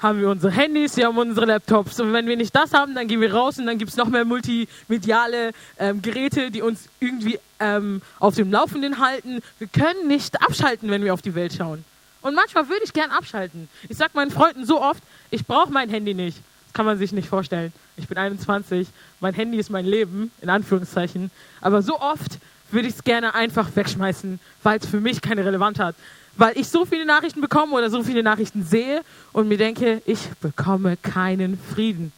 haben 0.00 0.20
wir 0.20 0.28
unsere 0.30 0.52
Handys, 0.52 0.96
wir 0.96 1.06
haben 1.06 1.18
unsere 1.18 1.46
Laptops. 1.46 2.00
Und 2.00 2.12
wenn 2.12 2.26
wir 2.26 2.36
nicht 2.36 2.54
das 2.54 2.72
haben, 2.72 2.94
dann 2.94 3.06
gehen 3.06 3.20
wir 3.20 3.32
raus 3.32 3.58
und 3.58 3.66
dann 3.66 3.78
gibt 3.78 3.90
es 3.90 3.96
noch 3.96 4.08
mehr 4.08 4.24
multimediale 4.24 5.52
ähm, 5.78 6.00
Geräte, 6.02 6.50
die 6.50 6.62
uns 6.62 6.88
irgendwie 7.00 7.38
ähm, 7.58 8.00
auf 8.18 8.34
dem 8.34 8.50
Laufenden 8.50 8.98
halten. 8.98 9.40
Wir 9.58 9.68
können 9.68 10.08
nicht 10.08 10.42
abschalten, 10.42 10.90
wenn 10.90 11.04
wir 11.04 11.12
auf 11.12 11.22
die 11.22 11.34
Welt 11.34 11.52
schauen. 11.52 11.84
Und 12.22 12.34
manchmal 12.34 12.68
würde 12.68 12.84
ich 12.84 12.92
gern 12.92 13.10
abschalten. 13.10 13.68
Ich 13.88 13.96
sage 13.96 14.12
meinen 14.14 14.30
Freunden 14.30 14.64
so 14.64 14.80
oft, 14.80 15.02
ich 15.30 15.46
brauche 15.46 15.70
mein 15.70 15.90
Handy 15.90 16.14
nicht. 16.14 16.38
Das 16.66 16.74
kann 16.74 16.86
man 16.86 16.98
sich 16.98 17.12
nicht 17.12 17.28
vorstellen. 17.28 17.72
Ich 17.96 18.08
bin 18.08 18.16
21, 18.16 18.88
mein 19.20 19.34
Handy 19.34 19.58
ist 19.58 19.70
mein 19.70 19.84
Leben, 19.84 20.30
in 20.40 20.48
Anführungszeichen. 20.48 21.30
Aber 21.60 21.82
so 21.82 22.00
oft 22.00 22.38
würde 22.72 22.88
ich 22.88 22.94
es 22.94 23.04
gerne 23.04 23.34
einfach 23.34 23.74
wegschmeißen, 23.74 24.40
weil 24.62 24.78
es 24.78 24.86
für 24.86 25.00
mich 25.00 25.20
keine 25.20 25.44
Relevanz 25.44 25.78
hat. 25.78 25.96
Weil 26.36 26.56
ich 26.56 26.68
so 26.68 26.84
viele 26.84 27.04
Nachrichten 27.04 27.40
bekomme 27.40 27.72
oder 27.74 27.90
so 27.90 28.02
viele 28.02 28.22
Nachrichten 28.22 28.64
sehe 28.64 29.02
und 29.32 29.48
mir 29.48 29.58
denke, 29.58 30.02
ich 30.06 30.28
bekomme 30.40 30.96
keinen 30.96 31.58
Frieden. 31.58 32.12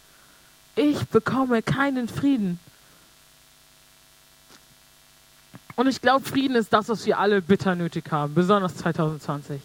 Ich 0.76 1.06
bekomme 1.08 1.62
keinen 1.62 2.08
Frieden. 2.08 2.58
Und 5.74 5.86
ich 5.86 6.00
glaube, 6.00 6.24
Frieden 6.24 6.56
ist 6.56 6.72
das, 6.72 6.88
was 6.88 7.04
wir 7.06 7.18
alle 7.18 7.40
bitter 7.40 7.74
nötig 7.74 8.04
haben, 8.10 8.34
besonders 8.34 8.76
2020. 8.76 9.60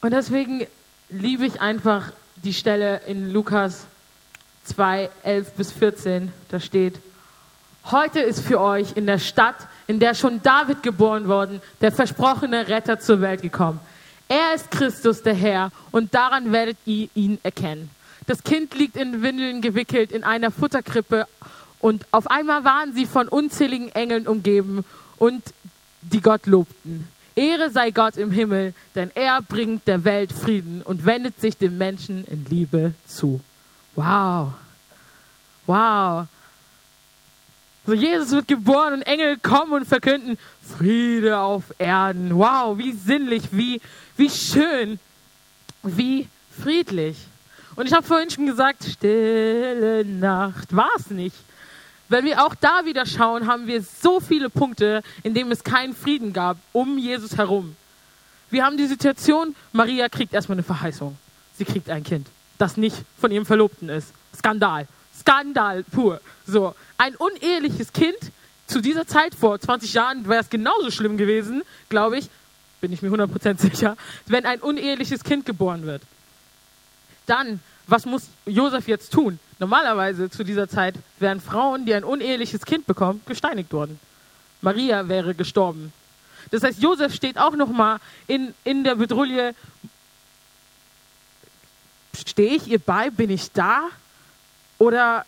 Und 0.00 0.12
deswegen 0.12 0.66
liebe 1.10 1.44
ich 1.44 1.60
einfach 1.60 2.12
die 2.36 2.54
Stelle 2.54 3.02
in 3.06 3.32
Lukas 3.32 3.86
2, 4.64 5.10
11 5.22 5.52
bis 5.52 5.72
14. 5.72 6.32
Da 6.48 6.60
steht, 6.60 6.98
heute 7.90 8.20
ist 8.20 8.40
für 8.40 8.60
euch 8.60 8.96
in 8.96 9.06
der 9.06 9.18
Stadt, 9.18 9.56
in 9.86 9.98
der 9.98 10.14
schon 10.14 10.42
David 10.42 10.82
geboren 10.82 11.28
worden, 11.28 11.60
der 11.80 11.92
versprochene 11.92 12.68
Retter 12.68 13.00
zur 13.00 13.20
Welt 13.20 13.42
gekommen. 13.42 13.80
Er 14.28 14.54
ist 14.54 14.70
Christus, 14.70 15.22
der 15.22 15.34
Herr, 15.34 15.70
und 15.90 16.14
daran 16.14 16.52
werdet 16.52 16.78
ihr 16.86 17.08
ihn 17.14 17.38
erkennen. 17.42 17.90
Das 18.26 18.44
Kind 18.44 18.74
liegt 18.74 18.96
in 18.96 19.22
Windeln 19.22 19.60
gewickelt 19.60 20.12
in 20.12 20.24
einer 20.24 20.50
Futterkrippe 20.50 21.26
und 21.80 22.06
auf 22.12 22.30
einmal 22.30 22.64
waren 22.64 22.94
sie 22.94 23.06
von 23.06 23.28
unzähligen 23.28 23.88
Engeln 23.90 24.28
umgeben 24.28 24.84
und 25.18 25.42
die 26.00 26.20
Gott 26.20 26.46
lobten. 26.46 27.08
Ehre 27.34 27.70
sei 27.70 27.90
Gott 27.90 28.16
im 28.16 28.30
Himmel, 28.30 28.74
denn 28.94 29.10
er 29.14 29.40
bringt 29.42 29.88
der 29.88 30.04
Welt 30.04 30.32
Frieden 30.32 30.82
und 30.82 31.04
wendet 31.06 31.40
sich 31.40 31.56
dem 31.56 31.78
Menschen 31.78 32.24
in 32.26 32.44
Liebe 32.48 32.94
zu. 33.06 33.40
Wow. 33.96 34.52
Wow. 35.66 36.26
So 37.84 37.94
Jesus 37.94 38.30
wird 38.30 38.46
geboren 38.46 38.94
und 38.94 39.02
Engel 39.02 39.38
kommen 39.38 39.72
und 39.72 39.86
verkünden 39.86 40.38
Friede 40.78 41.38
auf 41.38 41.64
Erden. 41.78 42.36
Wow, 42.36 42.78
wie 42.78 42.92
sinnlich, 42.92 43.44
wie, 43.50 43.80
wie 44.16 44.30
schön, 44.30 45.00
wie 45.82 46.28
friedlich. 46.62 47.16
Und 47.74 47.86
ich 47.86 47.92
habe 47.92 48.06
vorhin 48.06 48.30
schon 48.30 48.46
gesagt, 48.46 48.84
stille 48.84 50.04
Nacht 50.04 50.74
war 50.76 50.90
es 50.96 51.10
nicht. 51.10 51.36
Wenn 52.08 52.24
wir 52.24 52.44
auch 52.44 52.54
da 52.54 52.84
wieder 52.84 53.06
schauen, 53.06 53.46
haben 53.46 53.66
wir 53.66 53.82
so 53.82 54.20
viele 54.20 54.50
Punkte, 54.50 55.02
in 55.22 55.34
denen 55.34 55.50
es 55.50 55.64
keinen 55.64 55.94
Frieden 55.94 56.32
gab 56.32 56.58
um 56.72 56.98
Jesus 56.98 57.36
herum. 57.36 57.74
Wir 58.50 58.64
haben 58.64 58.76
die 58.76 58.86
Situation, 58.86 59.56
Maria 59.72 60.08
kriegt 60.08 60.34
erstmal 60.34 60.56
eine 60.56 60.62
Verheißung. 60.62 61.16
Sie 61.56 61.64
kriegt 61.64 61.88
ein 61.88 62.04
Kind, 62.04 62.28
das 62.58 62.76
nicht 62.76 62.96
von 63.18 63.32
ihrem 63.32 63.46
Verlobten 63.46 63.88
ist. 63.88 64.12
Skandal. 64.36 64.86
Skandal 65.18 65.84
pur. 65.84 66.20
So, 66.46 66.74
ein 66.98 67.14
uneheliches 67.16 67.92
Kind 67.92 68.18
zu 68.66 68.80
dieser 68.80 69.06
Zeit 69.06 69.34
vor 69.34 69.60
20 69.60 69.92
Jahren 69.92 70.28
wäre 70.28 70.40
es 70.40 70.50
genauso 70.50 70.90
schlimm 70.90 71.16
gewesen, 71.16 71.62
glaube 71.88 72.18
ich, 72.18 72.28
bin 72.80 72.92
ich 72.92 73.02
mir 73.02 73.10
100% 73.10 73.58
sicher, 73.58 73.96
wenn 74.26 74.46
ein 74.46 74.60
uneheliches 74.60 75.22
Kind 75.22 75.46
geboren 75.46 75.84
wird. 75.84 76.02
Dann, 77.26 77.60
was 77.86 78.06
muss 78.06 78.24
Josef 78.46 78.88
jetzt 78.88 79.12
tun? 79.12 79.38
Normalerweise 79.58 80.30
zu 80.30 80.42
dieser 80.42 80.68
Zeit 80.68 80.96
wären 81.18 81.40
Frauen, 81.40 81.86
die 81.86 81.94
ein 81.94 82.02
uneheliches 82.02 82.64
Kind 82.64 82.86
bekommen, 82.86 83.20
gesteinigt 83.26 83.72
worden. 83.72 84.00
Maria 84.60 85.08
wäre 85.08 85.34
gestorben. 85.34 85.92
Das 86.50 86.62
heißt, 86.62 86.82
Josef 86.82 87.14
steht 87.14 87.38
auch 87.38 87.54
nochmal 87.54 87.98
in, 88.26 88.54
in 88.64 88.84
der 88.84 88.96
Bedrulle. 88.96 89.54
Stehe 92.26 92.56
ich 92.56 92.66
ihr 92.66 92.78
bei? 92.78 93.10
Bin 93.10 93.30
ich 93.30 93.52
da? 93.52 93.88
Oder 94.82 95.24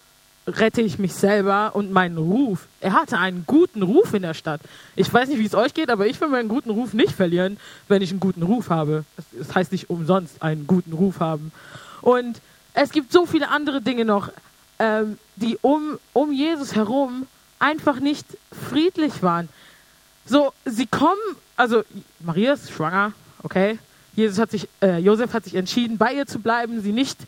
rette 0.48 0.80
ich 0.80 0.98
mich 0.98 1.14
selber 1.14 1.76
und 1.76 1.92
meinen 1.92 2.18
Ruf? 2.18 2.66
Er 2.80 2.92
hatte 2.92 3.18
einen 3.18 3.44
guten 3.46 3.82
Ruf 3.82 4.12
in 4.12 4.22
der 4.22 4.34
Stadt. 4.34 4.60
Ich 4.96 5.14
weiß 5.14 5.28
nicht, 5.28 5.38
wie 5.38 5.46
es 5.46 5.54
euch 5.54 5.74
geht, 5.74 5.90
aber 5.90 6.08
ich 6.08 6.20
will 6.20 6.26
meinen 6.26 6.48
guten 6.48 6.70
Ruf 6.70 6.92
nicht 6.92 7.12
verlieren, 7.12 7.56
wenn 7.86 8.02
ich 8.02 8.10
einen 8.10 8.18
guten 8.18 8.42
Ruf 8.42 8.68
habe. 8.68 9.04
Das 9.30 9.54
heißt 9.54 9.70
nicht 9.70 9.90
umsonst 9.90 10.42
einen 10.42 10.66
guten 10.66 10.92
Ruf 10.92 11.20
haben. 11.20 11.52
Und 12.00 12.40
es 12.72 12.90
gibt 12.90 13.12
so 13.12 13.26
viele 13.26 13.48
andere 13.48 13.80
Dinge 13.80 14.04
noch, 14.04 14.32
ähm, 14.80 15.18
die 15.36 15.56
um, 15.62 16.00
um 16.12 16.32
Jesus 16.32 16.74
herum 16.74 17.28
einfach 17.60 18.00
nicht 18.00 18.26
friedlich 18.68 19.22
waren. 19.22 19.48
So, 20.26 20.52
sie 20.64 20.88
kommen, 20.88 21.22
also 21.54 21.84
Maria 22.18 22.54
ist 22.54 22.72
schwanger, 22.72 23.12
okay. 23.44 23.78
Jesus 24.16 24.40
hat 24.40 24.50
sich, 24.50 24.68
äh, 24.82 24.98
Josef 24.98 25.32
hat 25.32 25.44
sich 25.44 25.54
entschieden, 25.54 25.96
bei 25.96 26.12
ihr 26.12 26.26
zu 26.26 26.40
bleiben, 26.40 26.82
sie 26.82 26.90
nicht 26.90 27.18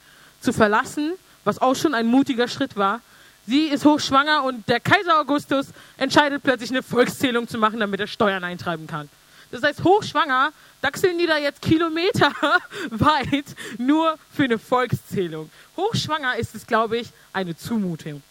zu 0.40 0.52
verlassen, 0.52 1.12
was 1.46 1.60
auch 1.62 1.76
schon 1.76 1.94
ein 1.94 2.06
mutiger 2.06 2.48
Schritt 2.48 2.76
war. 2.76 3.00
Sie 3.46 3.66
ist 3.66 3.84
hochschwanger 3.84 4.42
und 4.42 4.68
der 4.68 4.80
Kaiser 4.80 5.20
Augustus 5.20 5.68
entscheidet 5.96 6.42
plötzlich 6.42 6.70
eine 6.70 6.82
Volkszählung 6.82 7.46
zu 7.46 7.58
machen, 7.58 7.78
damit 7.78 8.00
er 8.00 8.08
Steuern 8.08 8.42
eintreiben 8.42 8.88
kann. 8.88 9.08
Das 9.52 9.62
heißt, 9.62 9.84
hochschwanger 9.84 10.52
dachseln 10.82 11.18
die 11.18 11.26
da 11.26 11.38
jetzt 11.38 11.62
Kilometer 11.62 12.32
weit 12.90 13.44
nur 13.78 14.18
für 14.32 14.44
eine 14.44 14.58
Volkszählung. 14.58 15.48
Hochschwanger 15.76 16.36
ist 16.36 16.56
es, 16.56 16.66
glaube 16.66 16.98
ich, 16.98 17.08
eine 17.32 17.56
Zumutung. 17.56 18.22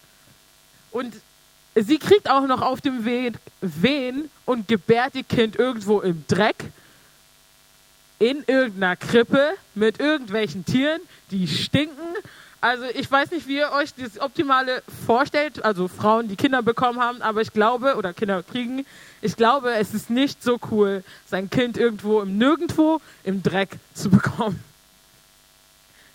Und 0.90 1.14
sie 1.74 1.98
kriegt 1.98 2.28
auch 2.28 2.46
noch 2.46 2.60
auf 2.60 2.82
dem 2.82 3.06
Wehen, 3.06 3.36
Wehen 3.62 4.30
und 4.44 4.68
gebärt 4.68 5.14
ihr 5.14 5.24
Kind 5.24 5.56
irgendwo 5.56 6.00
im 6.00 6.24
Dreck, 6.28 6.56
in 8.18 8.44
irgendeiner 8.46 8.96
Krippe 8.96 9.52
mit 9.74 10.00
irgendwelchen 10.00 10.66
Tieren, 10.66 11.00
die 11.30 11.48
stinken. 11.48 12.14
Also 12.60 12.84
ich 12.94 13.10
weiß 13.10 13.30
nicht, 13.32 13.46
wie 13.46 13.58
ihr 13.58 13.70
euch 13.72 13.94
das 13.94 14.18
Optimale 14.20 14.82
vorstellt, 15.06 15.64
also 15.64 15.88
Frauen, 15.88 16.28
die 16.28 16.36
Kinder 16.36 16.62
bekommen 16.62 17.00
haben, 17.00 17.22
aber 17.22 17.42
ich 17.42 17.52
glaube, 17.52 17.96
oder 17.96 18.12
Kinder 18.12 18.42
kriegen, 18.42 18.86
ich 19.20 19.36
glaube, 19.36 19.74
es 19.74 19.92
ist 19.94 20.10
nicht 20.10 20.42
so 20.42 20.58
cool, 20.70 21.04
sein 21.28 21.50
Kind 21.50 21.76
irgendwo 21.76 22.20
im 22.22 22.38
Nirgendwo 22.38 23.00
im 23.24 23.42
Dreck 23.42 23.78
zu 23.94 24.10
bekommen. 24.10 24.62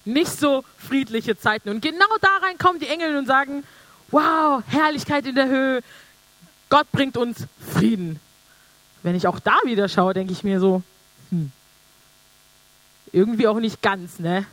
Nicht 0.04 0.32
so 0.32 0.64
friedliche 0.78 1.38
Zeiten. 1.38 1.70
Und 1.70 1.82
genau 1.82 2.06
da 2.22 2.38
rein 2.42 2.58
kommen 2.58 2.80
die 2.80 2.88
Engel 2.88 3.18
und 3.18 3.28
sagen, 3.28 3.64
wow, 4.10 4.64
Herrlichkeit 4.68 5.26
in 5.28 5.36
der 5.36 5.48
Höhe, 5.48 5.82
Gott 6.70 6.92
bringt 6.92 7.18
uns 7.18 7.46
Frieden. 7.72 8.20
Wenn 9.04 9.16
ich 9.16 9.28
auch 9.28 9.40
da 9.40 9.58
wieder 9.64 9.90
schaue, 9.90 10.14
denke 10.14 10.34
ich 10.34 10.44
mir 10.44 10.60
so, 10.60 10.82
hm, 11.30 11.52
irgendwie 13.12 13.48
auch 13.48 13.60
nicht 13.60 13.82
ganz, 13.82 14.20
ne? 14.20 14.46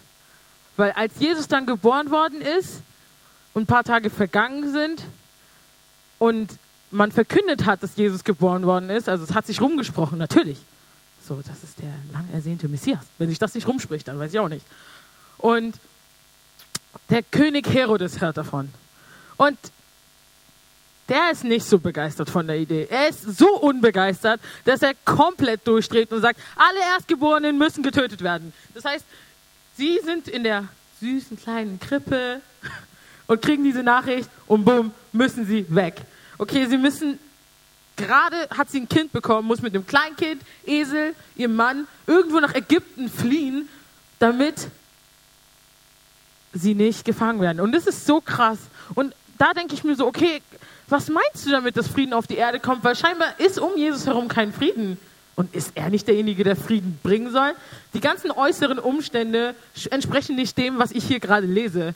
Weil 0.78 0.92
als 0.92 1.12
Jesus 1.18 1.48
dann 1.48 1.66
geboren 1.66 2.12
worden 2.12 2.40
ist 2.40 2.82
und 3.52 3.62
ein 3.62 3.66
paar 3.66 3.82
Tage 3.82 4.10
vergangen 4.10 4.72
sind 4.72 5.02
und 6.20 6.56
man 6.92 7.10
verkündet 7.10 7.66
hat, 7.66 7.82
dass 7.82 7.96
Jesus 7.96 8.22
geboren 8.22 8.64
worden 8.64 8.88
ist, 8.88 9.08
also 9.08 9.24
es 9.24 9.34
hat 9.34 9.44
sich 9.44 9.60
rumgesprochen, 9.60 10.18
natürlich. 10.18 10.56
So, 11.26 11.42
das 11.44 11.64
ist 11.64 11.80
der 11.80 11.92
lang 12.12 12.28
ersehnte 12.32 12.68
Messias. 12.68 13.04
Wenn 13.18 13.28
sich 13.28 13.40
das 13.40 13.54
nicht 13.54 13.66
rumspricht, 13.66 14.06
dann 14.06 14.20
weiß 14.20 14.32
ich 14.32 14.38
auch 14.38 14.48
nicht. 14.48 14.64
Und 15.36 15.74
der 17.10 17.24
König 17.24 17.68
Herodes 17.68 18.20
hört 18.20 18.36
davon. 18.36 18.70
Und 19.36 19.58
der 21.08 21.32
ist 21.32 21.42
nicht 21.42 21.66
so 21.66 21.80
begeistert 21.80 22.30
von 22.30 22.46
der 22.46 22.56
Idee. 22.56 22.86
Er 22.88 23.08
ist 23.08 23.22
so 23.22 23.48
unbegeistert, 23.58 24.40
dass 24.64 24.82
er 24.82 24.92
komplett 25.04 25.66
durchdreht 25.66 26.12
und 26.12 26.20
sagt, 26.20 26.38
alle 26.54 26.78
Erstgeborenen 26.94 27.58
müssen 27.58 27.82
getötet 27.82 28.22
werden. 28.22 28.52
Das 28.74 28.84
heißt, 28.84 29.04
sie 29.78 29.98
sind 30.04 30.28
in 30.28 30.44
der 30.44 30.68
süßen 31.00 31.40
kleinen 31.40 31.80
Krippe 31.80 32.42
und 33.26 33.40
kriegen 33.40 33.64
diese 33.64 33.82
Nachricht 33.82 34.28
und 34.46 34.64
bumm, 34.64 34.92
müssen 35.12 35.46
sie 35.46 35.64
weg. 35.74 36.02
Okay, 36.36 36.66
sie 36.66 36.76
müssen, 36.76 37.18
gerade 37.96 38.36
hat 38.50 38.70
sie 38.70 38.80
ein 38.80 38.88
Kind 38.88 39.12
bekommen, 39.12 39.46
muss 39.48 39.62
mit 39.62 39.74
dem 39.74 39.86
Kleinkind, 39.86 40.42
Esel, 40.66 41.14
ihrem 41.36 41.54
Mann 41.54 41.86
irgendwo 42.06 42.40
nach 42.40 42.54
Ägypten 42.54 43.08
fliehen, 43.08 43.68
damit 44.18 44.68
sie 46.52 46.74
nicht 46.74 47.04
gefangen 47.04 47.40
werden. 47.40 47.60
Und 47.60 47.72
das 47.72 47.86
ist 47.86 48.04
so 48.04 48.20
krass. 48.20 48.58
Und 48.94 49.14
da 49.38 49.54
denke 49.54 49.74
ich 49.74 49.84
mir 49.84 49.94
so, 49.94 50.06
okay, 50.06 50.42
was 50.88 51.08
meinst 51.08 51.46
du 51.46 51.50
damit, 51.50 51.76
dass 51.76 51.86
Frieden 51.86 52.14
auf 52.14 52.26
die 52.26 52.36
Erde 52.36 52.58
kommt? 52.58 52.82
Weil 52.82 52.96
scheinbar 52.96 53.38
ist 53.38 53.58
um 53.60 53.76
Jesus 53.76 54.06
herum 54.06 54.26
kein 54.26 54.52
Frieden. 54.52 54.98
Und 55.38 55.54
ist 55.54 55.72
er 55.76 55.88
nicht 55.88 56.08
derjenige, 56.08 56.42
der 56.42 56.56
Frieden 56.56 56.98
bringen 57.04 57.30
soll? 57.30 57.52
Die 57.94 58.00
ganzen 58.00 58.32
äußeren 58.32 58.80
Umstände 58.80 59.54
entsprechen 59.90 60.34
nicht 60.34 60.58
dem, 60.58 60.78
was 60.80 60.90
ich 60.90 61.04
hier 61.04 61.20
gerade 61.20 61.46
lese. 61.46 61.94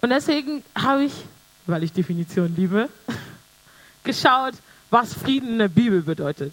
Und 0.00 0.10
deswegen 0.10 0.64
habe 0.74 1.04
ich 1.04 1.12
weil 1.70 1.84
ich 1.84 1.92
Definition 1.92 2.54
liebe, 2.56 2.88
geschaut, 4.04 4.54
was 4.90 5.14
Frieden 5.14 5.50
in 5.50 5.58
der 5.58 5.68
Bibel 5.68 6.02
bedeutet. 6.02 6.52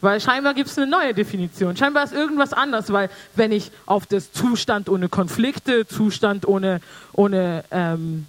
Weil 0.00 0.20
scheinbar 0.20 0.52
gibt 0.52 0.68
es 0.68 0.76
eine 0.76 0.86
neue 0.86 1.14
Definition. 1.14 1.76
Scheinbar 1.76 2.04
ist 2.04 2.12
irgendwas 2.12 2.52
anders, 2.52 2.92
weil 2.92 3.08
wenn 3.36 3.52
ich 3.52 3.70
auf 3.86 4.06
das 4.06 4.32
Zustand 4.32 4.88
ohne 4.88 5.08
Konflikte, 5.08 5.86
Zustand 5.86 6.46
ohne, 6.46 6.80
ohne 7.12 7.64
ähm, 7.70 8.26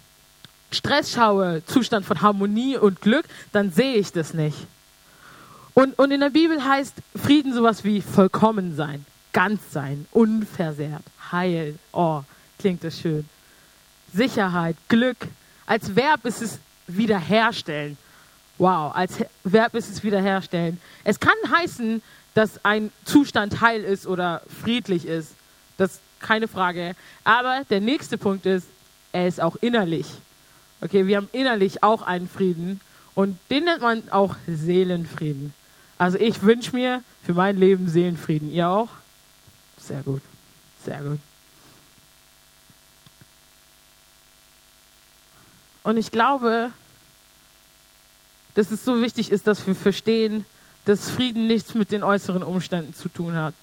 Stress 0.71 1.11
schaue, 1.11 1.63
Zustand 1.65 2.05
von 2.05 2.21
Harmonie 2.21 2.77
und 2.77 3.01
Glück, 3.01 3.25
dann 3.51 3.71
sehe 3.71 3.95
ich 3.95 4.13
das 4.13 4.33
nicht. 4.33 4.55
Und, 5.75 5.99
und 5.99 6.11
in 6.11 6.21
der 6.21 6.29
Bibel 6.29 6.63
heißt 6.63 6.95
Frieden 7.21 7.53
sowas 7.53 7.83
wie 7.83 8.01
vollkommen 8.01 8.77
sein, 8.77 9.05
ganz 9.33 9.59
sein, 9.71 10.07
unversehrt, 10.11 11.03
heil. 11.33 11.77
Oh, 11.91 12.21
klingt 12.57 12.81
das 12.85 12.97
schön. 12.97 13.27
Sicherheit, 14.13 14.77
Glück, 14.87 15.17
als 15.65 15.93
Verb 15.93 16.25
ist 16.25 16.41
es 16.41 16.59
wiederherstellen. 16.87 17.97
Wow, 18.57 18.95
als 18.95 19.17
Verb 19.43 19.75
ist 19.75 19.91
es 19.91 20.01
wiederherstellen. 20.01 20.79
Es 21.03 21.19
kann 21.19 21.35
heißen, 21.53 22.01
dass 22.35 22.63
ein 22.63 22.89
Zustand 23.03 23.59
heil 23.59 23.83
ist 23.83 24.07
oder 24.07 24.43
friedlich 24.63 25.05
ist. 25.05 25.33
Das 25.77 25.95
ist 25.95 26.01
keine 26.21 26.47
Frage. 26.47 26.95
Aber 27.25 27.65
der 27.69 27.81
nächste 27.81 28.17
Punkt 28.17 28.45
ist, 28.45 28.65
er 29.11 29.27
ist 29.27 29.41
auch 29.41 29.57
innerlich. 29.57 30.07
Okay, 30.79 31.05
wir 31.05 31.17
haben 31.17 31.27
innerlich 31.33 31.83
auch 31.83 32.01
einen 32.01 32.29
Frieden 32.29 32.79
und 33.13 33.37
den 33.49 33.65
nennt 33.65 33.81
man 33.81 34.03
auch 34.09 34.37
Seelenfrieden. 34.47 35.53
Also 35.97 36.17
ich 36.17 36.41
wünsche 36.41 36.75
mir 36.75 37.03
für 37.23 37.33
mein 37.33 37.57
Leben 37.57 37.87
Seelenfrieden. 37.87 38.51
Ihr 38.51 38.69
auch? 38.69 38.89
Sehr 39.77 40.01
gut, 40.01 40.21
sehr 40.83 41.01
gut. 41.01 41.19
Und 45.83 45.97
ich 45.97 46.11
glaube, 46.11 46.71
dass 48.55 48.71
es 48.71 48.83
so 48.83 49.01
wichtig 49.01 49.31
ist, 49.31 49.45
dass 49.47 49.67
wir 49.67 49.75
verstehen, 49.75 50.45
dass 50.85 51.09
Frieden 51.09 51.47
nichts 51.47 51.75
mit 51.75 51.91
den 51.91 52.03
äußeren 52.03 52.43
Umständen 52.43 52.93
zu 52.93 53.09
tun 53.09 53.35
hat. 53.35 53.53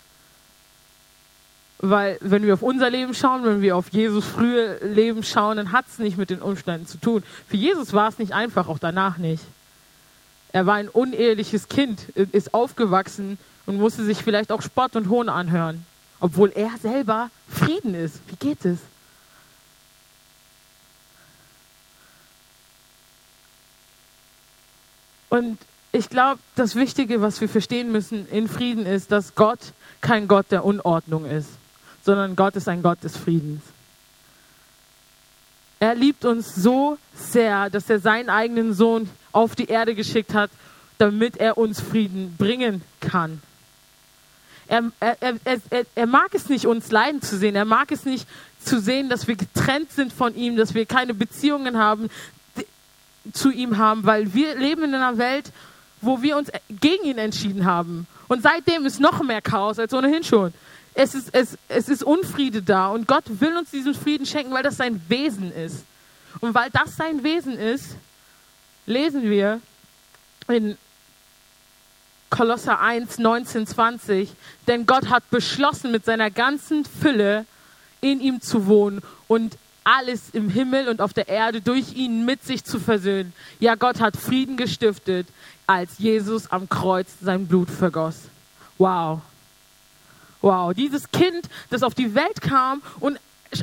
Weil 1.78 2.18
wenn 2.20 2.46
wir 2.46 2.54
auf 2.54 2.62
unser 2.62 2.90
Leben 2.90 3.12
schauen, 3.12 3.44
wenn 3.44 3.60
wir 3.60 3.76
auf 3.76 3.88
Jesus 3.88 4.24
frühe 4.24 4.78
Leben 4.84 5.24
schauen, 5.24 5.56
dann 5.56 5.72
hat 5.72 5.86
es 5.88 5.98
nicht 5.98 6.16
mit 6.16 6.30
den 6.30 6.40
Umständen 6.40 6.86
zu 6.86 6.98
tun. 6.98 7.24
Für 7.48 7.56
Jesus 7.56 7.92
war 7.92 8.08
es 8.08 8.18
nicht 8.18 8.32
einfach, 8.32 8.68
auch 8.68 8.78
danach 8.78 9.18
nicht. 9.18 9.42
Er 10.52 10.66
war 10.66 10.74
ein 10.74 10.88
uneheliches 10.88 11.68
Kind, 11.68 12.08
ist 12.10 12.52
aufgewachsen 12.52 13.38
und 13.66 13.76
musste 13.78 14.04
sich 14.04 14.18
vielleicht 14.18 14.52
auch 14.52 14.62
Spott 14.62 14.96
und 14.96 15.08
Hohn 15.08 15.28
anhören, 15.28 15.86
obwohl 16.20 16.52
er 16.54 16.70
selber 16.80 17.30
Frieden 17.48 17.94
ist. 17.94 18.20
Wie 18.28 18.36
geht 18.36 18.64
es? 18.64 18.78
Und 25.30 25.58
ich 25.92 26.10
glaube, 26.10 26.40
das 26.56 26.74
Wichtige, 26.74 27.22
was 27.22 27.40
wir 27.40 27.48
verstehen 27.48 27.90
müssen 27.90 28.28
in 28.28 28.48
Frieden 28.48 28.84
ist, 28.84 29.10
dass 29.10 29.34
Gott 29.34 29.72
kein 30.02 30.28
Gott 30.28 30.46
der 30.50 30.64
Unordnung 30.64 31.24
ist, 31.24 31.48
sondern 32.04 32.36
Gott 32.36 32.56
ist 32.56 32.68
ein 32.68 32.82
Gott 32.82 33.02
des 33.02 33.16
Friedens. 33.16 33.62
Er 35.80 35.94
liebt 35.94 36.26
uns 36.26 36.54
so 36.54 36.98
sehr, 37.14 37.70
dass 37.70 37.88
er 37.88 37.98
seinen 37.98 38.28
eigenen 38.28 38.74
Sohn 38.74 39.08
auf 39.32 39.54
die 39.54 39.66
Erde 39.66 39.94
geschickt 39.94 40.34
hat, 40.34 40.50
damit 40.98 41.36
er 41.36 41.58
uns 41.58 41.80
Frieden 41.80 42.36
bringen 42.38 42.82
kann. 43.00 43.42
Er, 44.68 44.90
er, 45.00 45.16
er, 45.20 45.84
er, 45.94 46.06
mag 46.06 46.34
es 46.34 46.48
nicht, 46.48 46.66
uns 46.66 46.90
leiden 46.90 47.20
zu 47.20 47.36
sehen. 47.36 47.56
Er 47.56 47.64
mag 47.64 47.90
es 47.90 48.04
nicht 48.04 48.26
zu 48.64 48.80
sehen, 48.80 49.08
dass 49.08 49.26
wir 49.26 49.36
getrennt 49.36 49.90
sind 49.90 50.12
von 50.12 50.34
ihm, 50.34 50.56
dass 50.56 50.74
wir 50.74 50.86
keine 50.86 51.14
Beziehungen 51.14 51.76
haben, 51.76 52.08
zu 53.32 53.50
ihm 53.50 53.76
haben, 53.78 54.04
weil 54.04 54.32
wir 54.34 54.54
leben 54.56 54.84
in 54.84 54.94
einer 54.94 55.18
Welt, 55.18 55.52
wo 56.00 56.22
wir 56.22 56.36
uns 56.36 56.50
gegen 56.68 57.04
ihn 57.04 57.18
entschieden 57.18 57.64
haben. 57.64 58.06
Und 58.28 58.42
seitdem 58.42 58.86
ist 58.86 59.00
noch 59.00 59.22
mehr 59.22 59.42
Chaos 59.42 59.78
als 59.78 59.92
ohnehin 59.92 60.24
schon. 60.24 60.52
Es 60.94 61.14
ist, 61.14 61.30
es, 61.32 61.56
es 61.68 61.88
ist 61.88 62.02
Unfriede 62.02 62.62
da 62.62 62.88
und 62.88 63.06
Gott 63.06 63.24
will 63.40 63.56
uns 63.56 63.70
diesen 63.70 63.94
Frieden 63.94 64.26
schenken, 64.26 64.52
weil 64.52 64.62
das 64.62 64.76
sein 64.76 65.00
Wesen 65.08 65.52
ist. 65.52 65.84
Und 66.40 66.54
weil 66.54 66.70
das 66.70 66.96
sein 66.96 67.22
Wesen 67.22 67.58
ist, 67.58 67.96
lesen 68.86 69.22
wir 69.22 69.60
in 70.48 70.76
Kolosser 72.30 72.80
1, 72.80 73.18
19, 73.18 73.66
20, 73.66 74.30
denn 74.66 74.86
Gott 74.86 75.10
hat 75.10 75.28
beschlossen, 75.30 75.92
mit 75.92 76.04
seiner 76.04 76.30
ganzen 76.30 76.84
Fülle 76.84 77.44
in 78.00 78.20
ihm 78.20 78.40
zu 78.40 78.66
wohnen 78.66 79.02
und 79.28 79.58
alles 79.84 80.30
im 80.32 80.48
Himmel 80.48 80.88
und 80.88 81.00
auf 81.00 81.12
der 81.12 81.28
Erde 81.28 81.60
durch 81.60 81.94
ihn 81.94 82.24
mit 82.24 82.44
sich 82.44 82.64
zu 82.64 82.78
versöhnen. 82.78 83.32
Ja, 83.60 83.74
Gott 83.74 84.00
hat 84.00 84.16
Frieden 84.16 84.56
gestiftet, 84.56 85.26
als 85.66 85.98
Jesus 85.98 86.50
am 86.50 86.68
Kreuz 86.68 87.08
sein 87.20 87.46
Blut 87.46 87.70
vergoss. 87.70 88.16
Wow. 88.78 89.20
Wow, 90.40 90.74
dieses 90.74 91.10
Kind, 91.10 91.48
das 91.70 91.82
auf 91.82 91.94
die 91.94 92.14
Welt 92.14 92.40
kam 92.40 92.82
und 93.00 93.18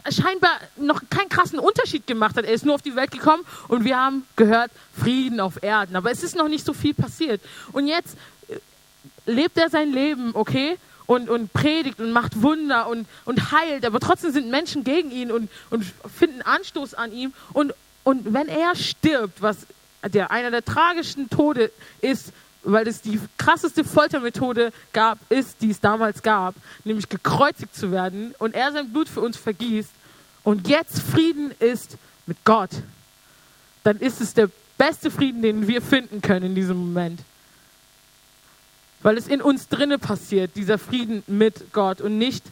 scheinbar 0.10 0.52
noch 0.78 1.02
keinen 1.10 1.30
krassen 1.30 1.60
Unterschied 1.60 2.08
gemacht 2.08 2.38
hat. 2.38 2.45
Er 2.45 2.54
ist 2.54 2.65
nur 2.65 2.75
auf 2.75 2.82
die 2.82 2.95
Welt 2.95 3.12
gekommen 3.12 3.43
und 3.67 3.84
wir 3.86 3.97
haben 3.97 4.25
gehört, 4.36 4.71
Frieden 4.97 5.39
auf 5.39 5.63
Erden. 5.63 5.95
Aber 5.95 6.12
es 6.12 6.23
ist 6.23 6.36
noch 6.36 6.47
nicht 6.47 6.65
so 6.65 6.73
viel 6.73 6.93
passiert. 6.93 7.41
Und 7.71 7.88
jetzt 7.88 8.15
äh, 8.47 8.58
lebt 9.25 9.58
er 9.58 9.69
sein 9.69 9.91
Leben, 9.91 10.32
okay? 10.34 10.78
Und, 11.06 11.30
und 11.30 11.52
predigt 11.54 11.99
und 11.99 12.12
macht 12.12 12.41
Wunder 12.41 12.88
und, 12.88 13.08
und 13.25 13.52
heilt. 13.52 13.84
Aber 13.86 13.99
trotzdem 13.99 14.32
sind 14.32 14.49
Menschen 14.52 14.84
gegen 14.84 15.10
ihn 15.12 15.32
und, 15.32 15.49
und 15.71 15.84
finden 16.17 16.43
Anstoß 16.43 16.93
an 16.93 17.12
ihm. 17.12 17.34
Und, 17.54 17.73
und 18.04 18.32
wenn 18.34 18.47
er 18.47 18.75
stirbt, 18.75 19.41
was 19.41 19.58
der 20.06 20.30
einer 20.32 20.52
der 20.52 20.63
tragischen 20.63 21.30
Tode 21.30 21.71
ist, 22.02 22.32
weil 22.63 22.88
es 22.88 23.02
die 23.02 23.19
krasseste 23.38 23.84
Foltermethode 23.84 24.72
gab, 24.93 25.19
ist, 25.30 25.62
die 25.62 25.72
es 25.72 25.80
damals 25.80 26.22
gab, 26.22 26.56
nämlich 26.84 27.10
gekreuzigt 27.10 27.76
zu 27.76 27.91
werden 27.91 28.34
und 28.39 28.54
er 28.54 28.72
sein 28.72 28.91
Blut 28.91 29.08
für 29.08 29.22
uns 29.22 29.38
vergießt 29.38 29.91
und 30.43 30.67
jetzt 30.67 31.00
Frieden 31.00 31.52
ist 31.60 31.98
mit 32.26 32.38
Gott, 32.45 32.72
dann 33.84 33.98
ist 33.98 34.22
es 34.22 34.34
der 34.34 34.50
beste 34.78 35.12
Frieden, 35.12 35.41
den 35.41 35.67
wir 35.67 35.82
finden 35.82 36.22
können 36.22 36.48
in 36.48 36.56
diesem 36.56 36.78
Moment. 36.78 37.22
Weil 39.02 39.17
es 39.17 39.28
in 39.28 39.41
uns 39.41 39.67
drinne 39.67 39.98
passiert, 39.98 40.56
dieser 40.56 40.78
Frieden 40.78 41.24
mit 41.28 41.72
Gott 41.72 42.02
und 42.02 42.17
nicht 42.17 42.43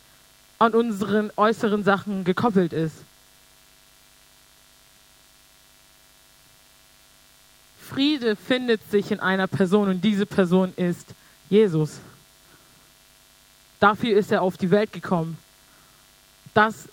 an 0.59 0.73
unseren 0.73 1.31
äußeren 1.35 1.83
Sachen 1.83 2.23
gekoppelt 2.23 2.73
ist. 2.73 2.95
Friede 7.97 8.35
findet 8.35 8.91
sich 8.91 9.09
in 9.09 9.19
einer 9.19 9.47
Person 9.47 9.89
und 9.89 10.03
diese 10.03 10.27
Person 10.27 10.71
ist 10.75 11.07
Jesus. 11.49 11.93
Dafür 13.79 14.15
ist 14.15 14.31
er 14.31 14.43
auf 14.43 14.55
die 14.55 14.69
Welt 14.69 14.93
gekommen. 14.93 15.35
Das 16.53 16.89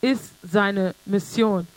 ist 0.00 0.32
seine 0.42 0.96
Mission. 1.06 1.68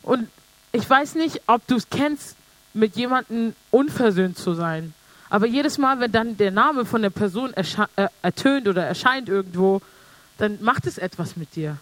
Und 0.00 0.30
ich 0.72 0.88
weiß 0.88 1.16
nicht, 1.16 1.42
ob 1.46 1.66
du 1.66 1.76
es 1.76 1.90
kennst, 1.90 2.36
mit 2.72 2.96
jemandem 2.96 3.54
unversöhnt 3.70 4.38
zu 4.38 4.54
sein. 4.54 4.94
Aber 5.28 5.44
jedes 5.46 5.76
Mal, 5.76 6.00
wenn 6.00 6.10
dann 6.10 6.38
der 6.38 6.50
Name 6.50 6.86
von 6.86 7.02
der 7.02 7.10
Person 7.10 7.52
äh, 7.52 8.08
ertönt 8.22 8.66
oder 8.68 8.86
erscheint 8.86 9.28
irgendwo, 9.28 9.82
dann 10.38 10.62
macht 10.62 10.86
es 10.86 10.96
etwas 10.96 11.36
mit 11.36 11.54
dir. 11.56 11.76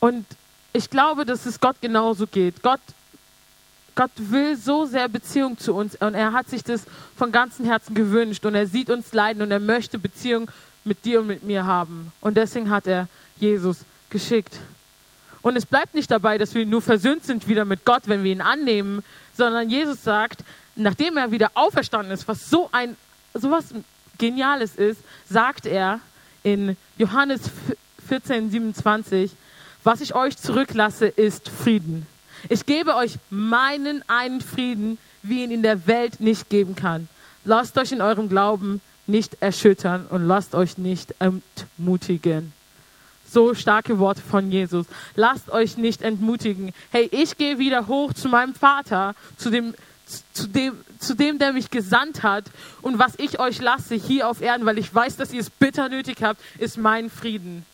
Und 0.00 0.24
ich 0.72 0.88
glaube, 0.88 1.26
dass 1.26 1.44
es 1.44 1.60
Gott 1.60 1.76
genauso 1.82 2.26
geht. 2.26 2.62
Gott 2.62 2.80
Gott 3.98 4.12
will 4.16 4.56
so 4.56 4.84
sehr 4.84 5.08
Beziehung 5.08 5.58
zu 5.58 5.74
uns 5.74 5.96
und 5.96 6.14
er 6.14 6.32
hat 6.32 6.48
sich 6.48 6.62
das 6.62 6.84
von 7.16 7.32
ganzem 7.32 7.64
Herzen 7.64 7.96
gewünscht 7.96 8.46
und 8.46 8.54
er 8.54 8.68
sieht 8.68 8.90
uns 8.90 9.12
leiden 9.12 9.42
und 9.42 9.50
er 9.50 9.58
möchte 9.58 9.98
Beziehung 9.98 10.48
mit 10.84 11.04
dir 11.04 11.18
und 11.18 11.26
mit 11.26 11.42
mir 11.42 11.66
haben. 11.66 12.12
Und 12.20 12.36
deswegen 12.36 12.70
hat 12.70 12.86
er 12.86 13.08
Jesus 13.40 13.78
geschickt. 14.08 14.60
Und 15.42 15.56
es 15.56 15.66
bleibt 15.66 15.96
nicht 15.96 16.12
dabei, 16.12 16.38
dass 16.38 16.54
wir 16.54 16.64
nur 16.64 16.80
versöhnt 16.80 17.24
sind 17.24 17.48
wieder 17.48 17.64
mit 17.64 17.84
Gott, 17.84 18.02
wenn 18.06 18.22
wir 18.22 18.30
ihn 18.30 18.40
annehmen, 18.40 19.02
sondern 19.36 19.68
Jesus 19.68 20.04
sagt, 20.04 20.44
nachdem 20.76 21.16
er 21.16 21.32
wieder 21.32 21.50
auferstanden 21.54 22.12
ist, 22.12 22.28
was 22.28 22.48
so 22.48 22.68
ein 22.70 22.96
sowas 23.34 23.64
Geniales 24.16 24.76
ist, 24.76 25.00
sagt 25.28 25.66
er 25.66 25.98
in 26.44 26.76
Johannes 26.98 27.40
14, 28.06 28.52
27, 28.52 29.32
was 29.82 30.00
ich 30.00 30.14
euch 30.14 30.36
zurücklasse, 30.36 31.08
ist 31.08 31.48
Frieden. 31.48 32.06
Ich 32.48 32.66
gebe 32.66 32.94
euch 32.96 33.18
meinen 33.30 34.02
einen 34.08 34.40
Frieden, 34.40 34.98
wie 35.22 35.44
ihn 35.44 35.50
in 35.50 35.62
der 35.62 35.86
Welt 35.86 36.20
nicht 36.20 36.48
geben 36.48 36.74
kann. 36.74 37.08
Lasst 37.44 37.78
euch 37.78 37.92
in 37.92 38.00
eurem 38.00 38.28
Glauben 38.28 38.80
nicht 39.06 39.38
erschüttern 39.40 40.06
und 40.10 40.26
lasst 40.26 40.54
euch 40.54 40.78
nicht 40.78 41.14
entmutigen. 41.18 42.52
So 43.30 43.54
starke 43.54 43.98
Worte 43.98 44.22
von 44.22 44.50
Jesus. 44.50 44.86
Lasst 45.14 45.50
euch 45.50 45.76
nicht 45.76 46.02
entmutigen. 46.02 46.72
Hey, 46.90 47.08
ich 47.12 47.36
gehe 47.36 47.58
wieder 47.58 47.86
hoch 47.86 48.12
zu 48.14 48.28
meinem 48.28 48.54
Vater, 48.54 49.14
zu 49.36 49.50
dem, 49.50 49.74
zu 50.32 50.46
dem, 50.46 50.74
zu 50.98 51.14
dem, 51.14 51.38
der 51.38 51.52
mich 51.52 51.70
gesandt 51.70 52.22
hat. 52.22 52.46
Und 52.80 52.98
was 52.98 53.14
ich 53.18 53.38
euch 53.38 53.60
lasse 53.60 53.94
hier 53.94 54.28
auf 54.28 54.40
Erden, 54.40 54.64
weil 54.64 54.78
ich 54.78 54.94
weiß, 54.94 55.16
dass 55.16 55.32
ihr 55.32 55.40
es 55.40 55.50
bitter 55.50 55.88
nötig 55.88 56.22
habt, 56.22 56.40
ist 56.58 56.78
mein 56.78 57.10
Frieden. 57.10 57.66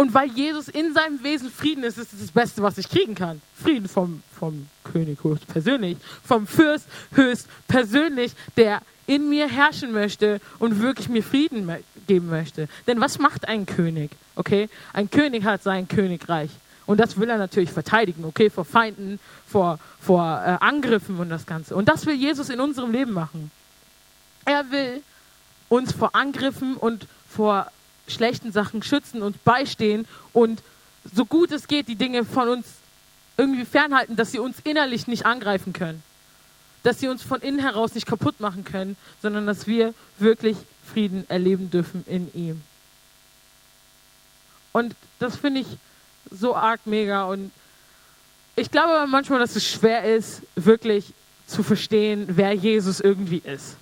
Und 0.00 0.14
weil 0.14 0.30
Jesus 0.30 0.68
in 0.68 0.94
seinem 0.94 1.22
Wesen 1.22 1.50
Frieden 1.50 1.84
ist, 1.84 1.98
ist 1.98 2.14
es 2.14 2.20
das 2.20 2.30
Beste, 2.30 2.62
was 2.62 2.78
ich 2.78 2.88
kriegen 2.88 3.14
kann. 3.14 3.42
Frieden 3.54 3.86
vom, 3.86 4.22
vom 4.38 4.66
König 4.82 5.22
höchst 5.22 5.46
persönlich, 5.46 5.98
vom 6.24 6.46
Fürst 6.46 6.86
höchst 7.12 7.46
persönlich, 7.68 8.32
der 8.56 8.80
in 9.06 9.28
mir 9.28 9.46
herrschen 9.46 9.92
möchte 9.92 10.40
und 10.58 10.80
wirklich 10.80 11.10
mir 11.10 11.22
Frieden 11.22 11.70
geben 12.06 12.30
möchte. 12.30 12.66
Denn 12.86 12.98
was 12.98 13.18
macht 13.18 13.46
ein 13.46 13.66
König? 13.66 14.12
Okay, 14.36 14.70
ein 14.94 15.10
König 15.10 15.44
hat 15.44 15.62
sein 15.62 15.86
Königreich. 15.86 16.48
Und 16.86 16.98
das 16.98 17.18
will 17.20 17.28
er 17.28 17.36
natürlich 17.36 17.70
verteidigen, 17.70 18.24
okay, 18.24 18.48
vor 18.48 18.64
Feinden, 18.64 19.20
vor, 19.46 19.78
vor 20.00 20.22
äh, 20.22 20.56
Angriffen 20.64 21.18
und 21.18 21.28
das 21.28 21.44
Ganze. 21.44 21.76
Und 21.76 21.90
das 21.90 22.06
will 22.06 22.14
Jesus 22.14 22.48
in 22.48 22.58
unserem 22.58 22.90
Leben 22.90 23.12
machen. 23.12 23.50
Er 24.46 24.70
will 24.70 25.02
uns 25.68 25.92
vor 25.92 26.14
Angriffen 26.14 26.78
und 26.78 27.06
vor 27.28 27.70
schlechten 28.10 28.52
Sachen 28.52 28.82
schützen 28.82 29.22
und 29.22 29.42
beistehen 29.44 30.06
und 30.32 30.62
so 31.14 31.24
gut 31.24 31.50
es 31.52 31.66
geht, 31.66 31.88
die 31.88 31.96
Dinge 31.96 32.24
von 32.24 32.48
uns 32.48 32.66
irgendwie 33.36 33.64
fernhalten, 33.64 34.16
dass 34.16 34.32
sie 34.32 34.38
uns 34.38 34.58
innerlich 34.64 35.06
nicht 35.06 35.24
angreifen 35.24 35.72
können. 35.72 36.02
Dass 36.82 37.00
sie 37.00 37.08
uns 37.08 37.22
von 37.22 37.40
innen 37.40 37.58
heraus 37.58 37.94
nicht 37.94 38.06
kaputt 38.06 38.40
machen 38.40 38.64
können, 38.64 38.96
sondern 39.22 39.46
dass 39.46 39.66
wir 39.66 39.94
wirklich 40.18 40.56
Frieden 40.92 41.24
erleben 41.28 41.70
dürfen 41.70 42.04
in 42.06 42.32
ihm. 42.34 42.62
Und 44.72 44.94
das 45.18 45.36
finde 45.36 45.60
ich 45.60 45.66
so 46.30 46.54
arg 46.54 46.80
mega. 46.84 47.24
Und 47.24 47.50
ich 48.56 48.70
glaube 48.70 49.06
manchmal, 49.06 49.38
dass 49.38 49.56
es 49.56 49.66
schwer 49.66 50.04
ist, 50.04 50.42
wirklich 50.54 51.12
zu 51.46 51.62
verstehen, 51.62 52.26
wer 52.28 52.52
Jesus 52.52 53.00
irgendwie 53.00 53.42
ist. 53.44 53.76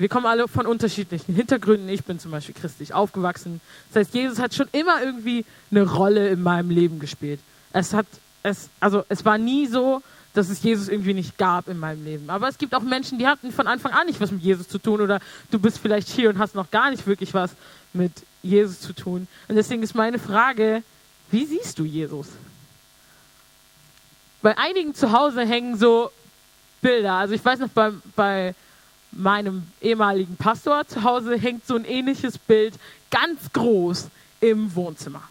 Wir 0.00 0.08
kommen 0.08 0.24
alle 0.24 0.48
von 0.48 0.66
unterschiedlichen 0.66 1.34
Hintergründen. 1.34 1.86
Ich 1.90 2.04
bin 2.04 2.18
zum 2.18 2.30
Beispiel 2.30 2.54
christlich 2.54 2.94
aufgewachsen. 2.94 3.60
Das 3.92 4.00
heißt, 4.00 4.14
Jesus 4.14 4.38
hat 4.38 4.54
schon 4.54 4.66
immer 4.72 5.02
irgendwie 5.02 5.44
eine 5.70 5.82
Rolle 5.82 6.30
in 6.30 6.42
meinem 6.42 6.70
Leben 6.70 7.00
gespielt. 7.00 7.38
Es 7.74 7.92
hat, 7.92 8.06
es, 8.42 8.70
also 8.80 9.04
es 9.10 9.26
war 9.26 9.36
nie 9.36 9.66
so, 9.66 10.00
dass 10.32 10.48
es 10.48 10.62
Jesus 10.62 10.88
irgendwie 10.88 11.12
nicht 11.12 11.36
gab 11.36 11.68
in 11.68 11.78
meinem 11.78 12.02
Leben. 12.02 12.30
Aber 12.30 12.48
es 12.48 12.56
gibt 12.56 12.74
auch 12.74 12.80
Menschen, 12.80 13.18
die 13.18 13.26
hatten 13.26 13.52
von 13.52 13.66
Anfang 13.66 13.92
an 13.92 14.06
nicht 14.06 14.18
was 14.22 14.30
mit 14.30 14.40
Jesus 14.40 14.68
zu 14.68 14.78
tun 14.78 15.02
oder 15.02 15.20
du 15.50 15.58
bist 15.58 15.78
vielleicht 15.78 16.08
hier 16.08 16.30
und 16.30 16.38
hast 16.38 16.54
noch 16.54 16.70
gar 16.70 16.88
nicht 16.90 17.06
wirklich 17.06 17.34
was 17.34 17.50
mit 17.92 18.12
Jesus 18.42 18.80
zu 18.80 18.94
tun. 18.94 19.28
Und 19.48 19.56
deswegen 19.56 19.82
ist 19.82 19.94
meine 19.94 20.18
Frage, 20.18 20.82
wie 21.30 21.44
siehst 21.44 21.78
du 21.78 21.84
Jesus? 21.84 22.28
Bei 24.40 24.56
einigen 24.56 24.94
zu 24.94 25.12
Hause 25.12 25.44
hängen 25.44 25.76
so 25.76 26.10
Bilder. 26.80 27.16
Also 27.16 27.34
ich 27.34 27.44
weiß 27.44 27.58
noch, 27.58 27.68
bei, 27.68 27.92
bei 28.16 28.54
meinem 29.12 29.64
ehemaligen 29.80 30.36
Pastor 30.36 30.86
zu 30.86 31.02
Hause 31.02 31.36
hängt 31.36 31.66
so 31.66 31.74
ein 31.74 31.84
ähnliches 31.84 32.38
Bild 32.38 32.74
ganz 33.10 33.52
groß 33.52 34.08
im 34.40 34.74
Wohnzimmer. 34.74 35.22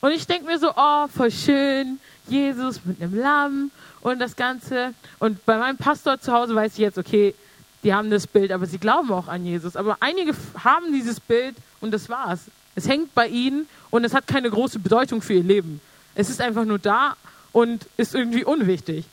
Und 0.00 0.12
ich 0.12 0.26
denke 0.26 0.46
mir 0.46 0.58
so, 0.58 0.72
oh, 0.76 1.06
voll 1.08 1.30
schön, 1.30 1.98
Jesus 2.28 2.80
mit 2.84 3.00
einem 3.00 3.18
Lamm 3.18 3.70
und 4.00 4.18
das 4.18 4.36
Ganze. 4.36 4.94
Und 5.18 5.44
bei 5.46 5.56
meinem 5.56 5.76
Pastor 5.76 6.20
zu 6.20 6.32
Hause 6.32 6.54
weiß 6.54 6.72
ich 6.74 6.78
jetzt, 6.78 6.98
okay, 6.98 7.34
die 7.82 7.94
haben 7.94 8.10
das 8.10 8.26
Bild, 8.26 8.52
aber 8.52 8.66
sie 8.66 8.78
glauben 8.78 9.12
auch 9.12 9.28
an 9.28 9.44
Jesus. 9.44 9.76
Aber 9.76 9.96
einige 10.00 10.32
haben 10.62 10.92
dieses 10.92 11.20
Bild 11.20 11.56
und 11.80 11.92
das 11.92 12.08
war's. 12.08 12.40
Es 12.74 12.88
hängt 12.88 13.14
bei 13.14 13.28
ihnen 13.28 13.66
und 13.90 14.04
es 14.04 14.14
hat 14.14 14.26
keine 14.26 14.50
große 14.50 14.78
Bedeutung 14.78 15.22
für 15.22 15.34
ihr 15.34 15.42
Leben. 15.42 15.80
Es 16.14 16.30
ist 16.30 16.40
einfach 16.40 16.64
nur 16.64 16.78
da 16.78 17.16
und 17.52 17.86
ist 17.96 18.14
irgendwie 18.14 18.44
unwichtig. 18.44 19.06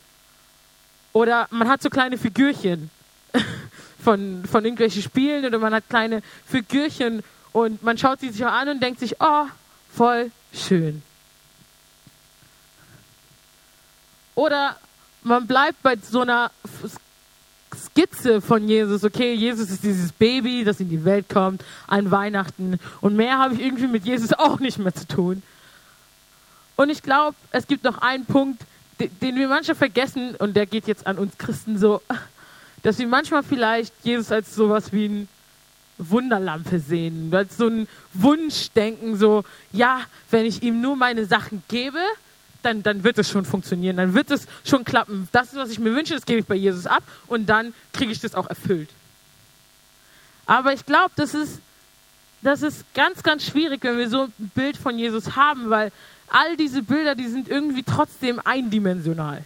Oder 1.14 1.48
man 1.52 1.70
hat 1.70 1.82
so 1.82 1.90
kleine 1.90 2.18
Figürchen 2.18 2.90
von, 4.04 4.44
von 4.46 4.64
irgendwelchen 4.64 5.02
Spielen 5.02 5.46
oder 5.46 5.60
man 5.60 5.74
hat 5.74 5.90
kleine 5.90 6.22
Figürchen 6.46 7.24
und 7.52 7.84
man 7.84 7.98
schaut 7.98 8.20
sie 8.20 8.30
sich 8.30 8.46
an 8.46 8.70
und 8.70 8.82
denkt 8.82 9.00
sich, 9.00 9.16
oh, 9.20 9.46
voll 9.94 10.32
schön. 10.54 11.02
Oder 14.36 14.78
man 15.24 15.48
bleibt 15.48 15.82
bei 15.84 15.96
so 15.98 16.22
einer 16.22 16.52
Skizze 17.76 18.42
von 18.42 18.68
Jesus. 18.68 19.04
Okay, 19.04 19.34
Jesus 19.34 19.70
ist 19.70 19.84
dieses 19.84 20.12
Baby, 20.12 20.64
das 20.64 20.80
in 20.80 20.90
die 20.90 21.06
Welt 21.06 21.30
kommt 21.30 21.64
an 21.88 22.12
Weihnachten. 22.12 22.80
Und 23.02 23.16
mehr 23.16 23.38
habe 23.38 23.56
ich 23.56 23.62
irgendwie 23.62 23.88
mit 23.88 24.06
Jesus 24.06 24.34
auch 24.38 24.60
nicht 24.60 24.80
mehr 24.80 24.94
zu 24.94 25.08
tun. 25.08 25.44
Und 26.76 26.90
ich 26.90 27.04
glaube, 27.04 27.36
es 27.52 27.68
gibt 27.68 27.84
noch 27.84 28.00
einen 28.00 28.26
Punkt, 28.26 28.64
den 29.00 29.36
wir 29.36 29.48
manchmal 29.48 29.76
vergessen, 29.76 30.36
und 30.36 30.56
der 30.56 30.66
geht 30.66 30.88
jetzt 30.88 31.06
an 31.06 31.18
uns 31.18 31.38
Christen 31.38 31.78
so, 31.78 32.02
dass 32.84 33.00
wir 33.00 33.08
manchmal 33.08 33.44
vielleicht 33.44 33.94
Jesus 34.04 34.32
als 34.32 34.54
sowas 34.54 34.92
wie 34.94 35.08
ein 35.08 35.28
Wunderlampe 35.98 36.80
sehen, 36.80 37.34
als 37.34 37.58
so 37.58 37.68
ein 37.68 37.88
Wunschdenken, 38.14 39.16
so, 39.18 39.44
ja, 39.72 40.02
wenn 40.30 40.46
ich 40.46 40.62
ihm 40.64 40.82
nur 40.82 40.96
meine 40.96 41.26
Sachen 41.26 41.64
gebe, 41.68 42.00
dann, 42.62 42.84
dann 42.84 43.04
wird 43.04 43.18
es 43.18 43.30
schon 43.30 43.46
funktionieren, 43.46 43.98
dann 43.98 44.14
wird 44.14 44.32
es 44.32 44.48
schon 44.66 44.84
klappen. 44.84 45.28
Das 45.32 45.48
ist, 45.48 45.56
was 45.56 45.70
ich 45.70 45.80
mir 45.80 45.96
wünsche, 45.96 46.14
das 46.14 46.26
gebe 46.26 46.40
ich 46.40 46.46
bei 46.46 46.56
Jesus 46.56 46.86
ab 46.86 47.04
und 47.28 47.48
dann 47.48 47.74
kriege 47.92 48.12
ich 48.12 48.20
das 48.20 48.36
auch 48.36 48.50
erfüllt. 48.50 48.90
Aber 50.46 50.74
ich 50.74 50.86
glaube, 50.86 51.12
das 51.16 51.34
ist, 51.34 51.60
das 52.42 52.62
ist 52.62 52.86
ganz, 52.94 53.24
ganz 53.24 53.46
schwierig, 53.46 53.84
wenn 53.84 53.98
wir 53.98 54.10
so 54.10 54.24
ein 54.24 54.52
Bild 54.56 54.76
von 54.76 54.98
Jesus 54.98 55.36
haben, 55.36 55.70
weil 55.70 55.92
all 56.28 56.58
diese 56.58 56.84
Bilder, 56.84 57.16
die 57.16 57.28
sind 57.28 57.48
irgendwie 57.48 57.84
trotzdem 57.84 58.42
eindimensional. 58.44 59.44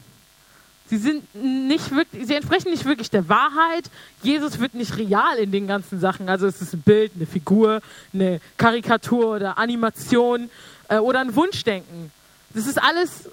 Sie 0.90 0.98
sind 0.98 1.36
nicht 1.36 1.92
wirklich, 1.92 2.28
sie 2.28 2.36
entsprechen 2.36 2.72
nicht 2.72 2.86
wirklich 2.86 3.10
der 3.10 3.28
Wahrheit. 3.28 3.90
Jesus 4.24 4.60
wird 4.60 4.74
nicht 4.74 4.96
real 4.98 5.38
in 5.38 5.52
den 5.52 5.68
ganzen 5.68 6.00
Sachen. 6.00 6.30
Also 6.30 6.48
es 6.48 6.62
ist 6.62 6.74
ein 6.74 6.82
Bild, 6.82 7.12
eine 7.16 7.26
Figur, 7.26 7.82
eine 8.14 8.40
Karikatur 8.56 9.36
oder 9.36 9.58
Animation 9.58 10.50
äh, 10.88 10.98
oder 10.98 11.20
ein 11.20 11.36
Wunschdenken. 11.36 12.12
Das 12.54 12.68
ist 12.68 12.82
alles 12.82 13.30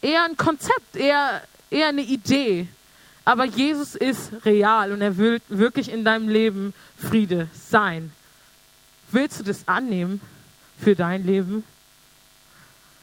eher 0.00 0.24
ein 0.24 0.36
Konzept, 0.38 0.96
eher, 0.96 1.42
eher 1.70 1.88
eine 1.88 2.02
Idee. 2.02 2.68
Aber 3.24 3.44
Jesus 3.44 3.94
ist 3.94 4.32
real 4.44 4.92
und 4.92 5.02
er 5.02 5.16
will 5.18 5.40
wirklich 5.48 5.92
in 5.92 6.04
deinem 6.04 6.28
Leben 6.28 6.72
Friede 6.96 7.48
sein. 7.54 8.12
Willst 9.10 9.40
du 9.40 9.44
das 9.44 9.68
annehmen 9.68 10.20
für 10.80 10.96
dein 10.96 11.24
Leben? 11.24 11.64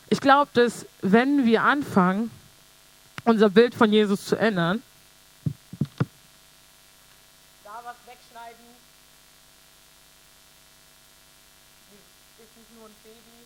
Ich 0.10 0.20
glaube, 0.22 0.50
dass 0.56 0.88
wenn 1.02 1.46
wir 1.46 1.64
anfangen, 1.64 2.32
unser 3.30 3.50
Bild 3.50 3.76
von 3.76 3.94
Jesus 3.94 4.26
zu 4.26 4.36
ändern, 4.36 4.82
da 7.64 7.78
was 7.86 7.96
wegschneiden, 8.10 8.66
ist 12.42 12.58
nicht 12.58 12.74
nur 12.74 12.90
ein 12.90 12.98
Baby. 13.06 13.46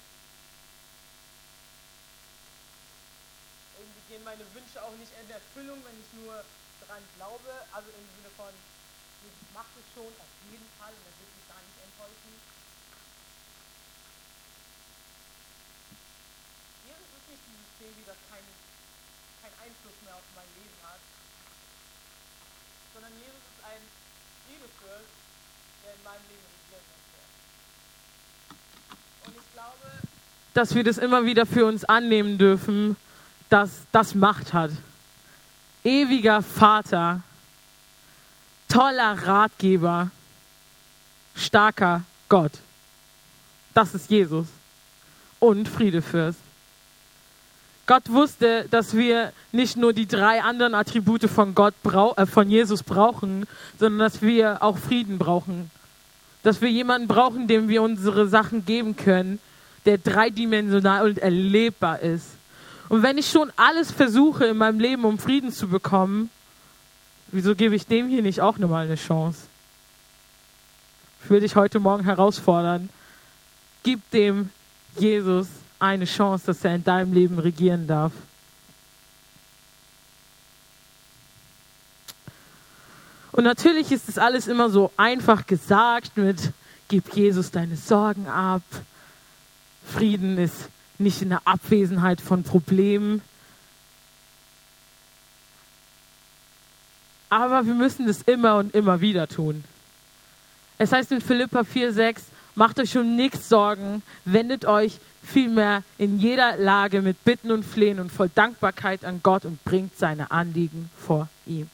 Irgendwie 3.75 4.03
gehen 4.07 4.23
meine 4.23 4.47
Wünsche 4.55 4.79
auch 4.79 4.95
nicht 4.95 5.11
in 5.19 5.27
Erfüllung, 5.29 5.83
wenn 5.83 5.99
ich 5.99 6.07
nur 6.23 6.31
daran 6.87 7.03
glaube, 7.19 7.51
also 7.75 7.91
im 7.91 8.07
Sinne 8.15 8.31
von, 8.39 8.55
Jesus 9.19 9.51
macht 9.51 9.75
es 9.75 9.83
schon 9.91 10.07
auf 10.07 10.31
jeden 10.47 10.69
Fall 10.79 10.95
und 10.95 11.03
er 11.03 11.15
wird 11.19 11.27
mich 11.27 11.47
gar 11.51 11.59
nicht 11.59 11.79
enttäuschen. 11.83 12.31
Jesus 16.87 17.03
ist 17.19 17.27
nicht 17.27 17.43
dieses 17.51 17.71
Baby, 17.83 18.07
das 18.07 18.22
Einfluss 19.63 19.95
mehr 20.03 20.13
auf 20.13 20.27
mein 20.35 20.43
Leben 20.59 20.75
hat, 20.83 20.99
sondern 22.93 23.13
Jesus 23.15 23.39
ist 23.47 23.63
ein 23.63 23.81
Friedefürst, 24.43 25.13
der 25.83 25.93
in 25.95 26.03
meinem 26.03 26.25
Leben 26.27 26.43
regieren 26.51 26.83
möchte. 26.91 27.21
Und 29.25 29.33
ich 29.39 29.47
glaube, 29.53 29.87
dass 30.53 30.75
wir 30.75 30.83
das 30.83 30.97
immer 30.97 31.23
wieder 31.25 31.45
für 31.45 31.65
uns 31.65 31.85
annehmen 31.85 32.37
dürfen, 32.37 32.97
dass 33.49 33.87
das 33.93 34.15
Macht 34.15 34.51
hat. 34.51 34.71
Ewiger 35.85 36.41
Vater, 36.41 37.21
toller 38.67 39.13
Ratgeber, 39.25 40.11
starker 41.35 42.03
Gott. 42.27 42.53
Das 43.73 43.95
ist 43.95 44.09
Jesus 44.09 44.47
und 45.39 45.67
Friedefürst. 45.69 46.42
Gott 47.85 48.09
wusste, 48.09 48.65
dass 48.71 48.95
wir 48.95 49.33
nicht 49.51 49.75
nur 49.75 49.91
die 49.91 50.07
drei 50.07 50.41
anderen 50.41 50.73
Attribute 50.73 51.29
von 51.29 51.53
Gott 51.53 51.73
äh, 51.83 52.25
von 52.25 52.49
Jesus 52.49 52.81
brauchen, 52.81 53.45
sondern 53.77 53.99
dass 53.99 54.21
wir 54.21 54.63
auch 54.63 54.77
Frieden 54.77 55.17
brauchen. 55.17 55.69
Dass 56.43 56.61
wir 56.61 56.69
jemanden 56.69 57.07
brauchen, 57.07 57.47
dem 57.47 57.67
wir 57.67 57.81
unsere 57.81 58.27
Sachen 58.27 58.65
geben 58.65 58.95
können, 58.95 59.39
der 59.85 59.97
dreidimensional 59.97 61.05
und 61.05 61.17
erlebbar 61.19 61.99
ist. 61.99 62.27
Und 62.87 63.03
wenn 63.03 63.17
ich 63.17 63.29
schon 63.29 63.51
alles 63.57 63.91
versuche 63.91 64.45
in 64.45 64.57
meinem 64.57 64.79
Leben, 64.79 65.03
um 65.03 65.19
Frieden 65.19 65.51
zu 65.51 65.67
bekommen, 65.67 66.29
wieso 67.31 67.53
gebe 67.53 67.75
ich 67.75 67.85
dem 67.85 68.07
hier 68.07 68.21
nicht 68.21 68.39
auch 68.39 68.57
nochmal 68.57 68.85
eine 68.85 68.95
Chance? 68.95 69.41
Ich 71.23 71.29
will 71.29 71.41
dich 71.41 71.55
heute 71.55 71.79
Morgen 71.79 72.03
herausfordern. 72.03 72.89
Gib 73.83 74.09
dem 74.11 74.49
Jesus 74.97 75.47
eine 75.83 76.05
Chance, 76.05 76.45
dass 76.47 76.63
er 76.63 76.75
in 76.75 76.83
deinem 76.83 77.13
Leben 77.13 77.37
regieren 77.39 77.87
darf. 77.87 78.13
Und 83.33 83.43
natürlich 83.43 83.91
ist 83.91 84.07
es 84.07 84.17
alles 84.17 84.47
immer 84.47 84.69
so 84.69 84.91
einfach 84.95 85.45
gesagt 85.45 86.15
mit, 86.17 86.53
gib 86.87 87.13
Jesus 87.13 87.51
deine 87.51 87.75
Sorgen 87.75 88.27
ab. 88.27 88.61
Frieden 89.85 90.37
ist 90.37 90.69
nicht 90.99 91.21
in 91.21 91.29
der 91.29 91.41
Abwesenheit 91.45 92.21
von 92.21 92.43
Problemen. 92.43 93.21
Aber 97.29 97.65
wir 97.65 97.73
müssen 97.73 98.07
es 98.07 98.21
immer 98.21 98.57
und 98.57 98.73
immer 98.73 99.01
wieder 99.01 99.27
tun. 99.27 99.63
Es 100.77 100.91
heißt 100.91 101.11
in 101.11 101.19
Philippa 101.19 101.61
4,6, 101.61 102.19
macht 102.55 102.79
euch 102.79 102.97
um 102.97 103.15
nichts 103.15 103.49
Sorgen, 103.49 104.03
wendet 104.25 104.65
euch 104.65 104.99
vielmehr 105.23 105.83
in 105.97 106.19
jeder 106.19 106.57
Lage 106.57 107.01
mit 107.01 107.23
Bitten 107.23 107.51
und 107.51 107.63
Flehen 107.63 107.99
und 107.99 108.11
voll 108.11 108.29
Dankbarkeit 108.33 109.05
an 109.05 109.21
Gott 109.23 109.45
und 109.45 109.63
bringt 109.63 109.97
seine 109.97 110.31
Anliegen 110.31 110.89
vor 110.97 111.29
ihm. 111.45 111.69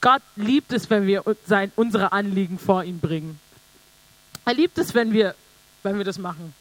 Gott 0.00 0.22
liebt 0.36 0.72
es, 0.72 0.90
wenn 0.90 1.06
wir 1.06 1.24
sein, 1.46 1.72
unsere 1.76 2.12
Anliegen 2.12 2.58
vor 2.58 2.84
ihm 2.84 3.00
bringen. 3.00 3.40
Er 4.44 4.54
liebt 4.54 4.78
es, 4.78 4.94
wenn 4.94 5.12
wir, 5.12 5.34
wenn 5.82 5.98
wir 5.98 6.04
das 6.04 6.18
machen. 6.18 6.54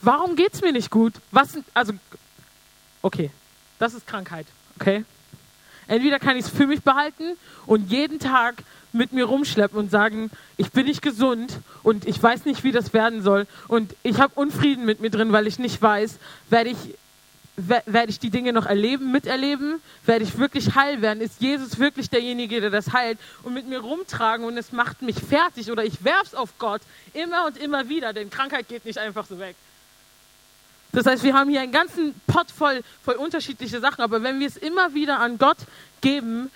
Warum 0.00 0.36
geht 0.36 0.54
es 0.54 0.60
mir 0.60 0.72
nicht 0.72 0.90
gut? 0.90 1.14
Was, 1.32 1.58
also, 1.74 1.92
okay, 3.02 3.30
das 3.78 3.94
ist 3.94 4.06
Krankheit, 4.06 4.46
okay? 4.78 5.04
Entweder 5.88 6.18
kann 6.18 6.36
ich 6.36 6.44
es 6.44 6.50
für 6.50 6.66
mich 6.66 6.82
behalten 6.82 7.36
und 7.66 7.90
jeden 7.90 8.18
Tag 8.18 8.62
mit 8.92 9.12
mir 9.12 9.24
rumschleppen 9.24 9.78
und 9.78 9.90
sagen, 9.90 10.30
ich 10.56 10.70
bin 10.70 10.86
nicht 10.86 11.02
gesund 11.02 11.58
und 11.82 12.06
ich 12.06 12.22
weiß 12.22 12.44
nicht, 12.44 12.64
wie 12.64 12.72
das 12.72 12.92
werden 12.92 13.22
soll 13.22 13.46
und 13.68 13.94
ich 14.02 14.20
habe 14.20 14.32
Unfrieden 14.34 14.84
mit 14.84 15.00
mir 15.00 15.10
drin, 15.10 15.32
weil 15.32 15.46
ich 15.46 15.58
nicht 15.58 15.80
weiß, 15.80 16.18
werde 16.50 16.70
ich, 16.70 16.76
werde 17.56 18.10
ich 18.10 18.18
die 18.18 18.30
Dinge 18.30 18.52
noch 18.52 18.66
erleben, 18.66 19.10
miterleben, 19.12 19.80
werde 20.06 20.24
ich 20.24 20.38
wirklich 20.38 20.74
heil 20.74 21.02
werden, 21.02 21.20
ist 21.20 21.40
Jesus 21.40 21.78
wirklich 21.78 22.08
derjenige, 22.08 22.60
der 22.60 22.70
das 22.70 22.92
heilt? 22.92 23.18
Und 23.42 23.54
mit 23.54 23.68
mir 23.68 23.80
rumtragen 23.80 24.46
und 24.46 24.56
es 24.56 24.72
macht 24.72 25.02
mich 25.02 25.16
fertig 25.16 25.70
oder 25.70 25.84
ich 25.84 26.04
werf's 26.04 26.34
auf 26.34 26.50
Gott 26.58 26.82
immer 27.14 27.46
und 27.46 27.56
immer 27.56 27.88
wieder, 27.88 28.12
denn 28.12 28.30
Krankheit 28.30 28.68
geht 28.68 28.84
nicht 28.84 28.98
einfach 28.98 29.26
so 29.26 29.38
weg. 29.38 29.56
Das 30.92 31.06
heißt, 31.06 31.22
wir 31.22 31.34
haben 31.34 31.50
hier 31.50 31.60
einen 31.60 31.72
ganzen 31.72 32.14
Pott 32.26 32.50
voll, 32.50 32.82
voll 33.02 33.16
unterschiedliche 33.16 33.80
Sachen, 33.80 34.02
aber 34.02 34.22
wenn 34.22 34.40
wir 34.40 34.46
es 34.46 34.56
immer 34.56 34.94
wieder 34.94 35.20
an 35.20 35.38
Gott 35.38 35.58
geben, 36.00 36.50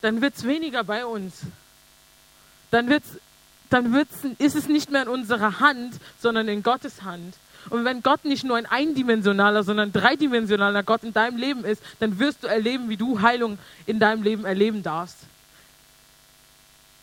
dann 0.00 0.22
wird 0.22 0.36
es 0.36 0.44
weniger 0.44 0.82
bei 0.84 1.04
uns. 1.04 1.42
Dann, 2.70 2.88
wird's, 2.88 3.18
dann 3.68 3.92
wird's, 3.92 4.16
ist 4.38 4.56
es 4.56 4.68
nicht 4.68 4.90
mehr 4.90 5.02
in 5.02 5.08
unserer 5.08 5.60
Hand, 5.60 5.94
sondern 6.20 6.48
in 6.48 6.62
Gottes 6.62 7.02
Hand. 7.02 7.34
Und 7.68 7.84
wenn 7.84 8.02
Gott 8.02 8.24
nicht 8.24 8.44
nur 8.44 8.56
ein 8.56 8.64
eindimensionaler, 8.64 9.62
sondern 9.62 9.92
dreidimensionaler 9.92 10.82
Gott 10.82 11.04
in 11.04 11.12
deinem 11.12 11.36
Leben 11.36 11.64
ist, 11.64 11.82
dann 11.98 12.18
wirst 12.18 12.42
du 12.42 12.46
erleben, 12.46 12.88
wie 12.88 12.96
du 12.96 13.20
Heilung 13.20 13.58
in 13.84 13.98
deinem 13.98 14.22
Leben 14.22 14.46
erleben 14.46 14.82
darfst. 14.82 15.18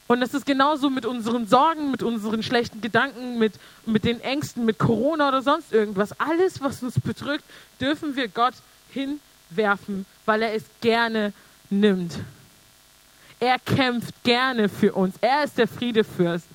Und 0.07 0.21
das 0.21 0.33
ist 0.33 0.45
genauso 0.45 0.89
mit 0.89 1.05
unseren 1.05 1.47
Sorgen, 1.47 1.91
mit 1.91 2.01
unseren 2.01 2.41
schlechten 2.41 2.79
Gedanken, 2.79 3.37
mit, 3.37 3.53
mit 3.85 4.05
den 4.05 4.21
Ängsten, 4.21 4.63
mit 4.65 4.79
Corona 4.79 5.27
oder 5.27 5.41
sonst 5.41 5.73
irgendwas. 5.73 6.17
Alles, 6.19 6.61
was 6.61 6.81
uns 6.81 6.99
bedrückt, 6.99 7.43
dürfen 7.81 8.15
wir 8.15 8.29
Gott 8.29 8.53
hinwerfen, 8.91 10.05
weil 10.25 10.43
er 10.43 10.53
es 10.53 10.63
gerne 10.79 11.33
nimmt. 11.69 12.13
Er 13.39 13.59
kämpft 13.59 14.23
gerne 14.23 14.69
für 14.69 14.93
uns. 14.93 15.15
Er 15.19 15.43
ist 15.43 15.57
der 15.57 15.67
Friedefürst. 15.67 16.47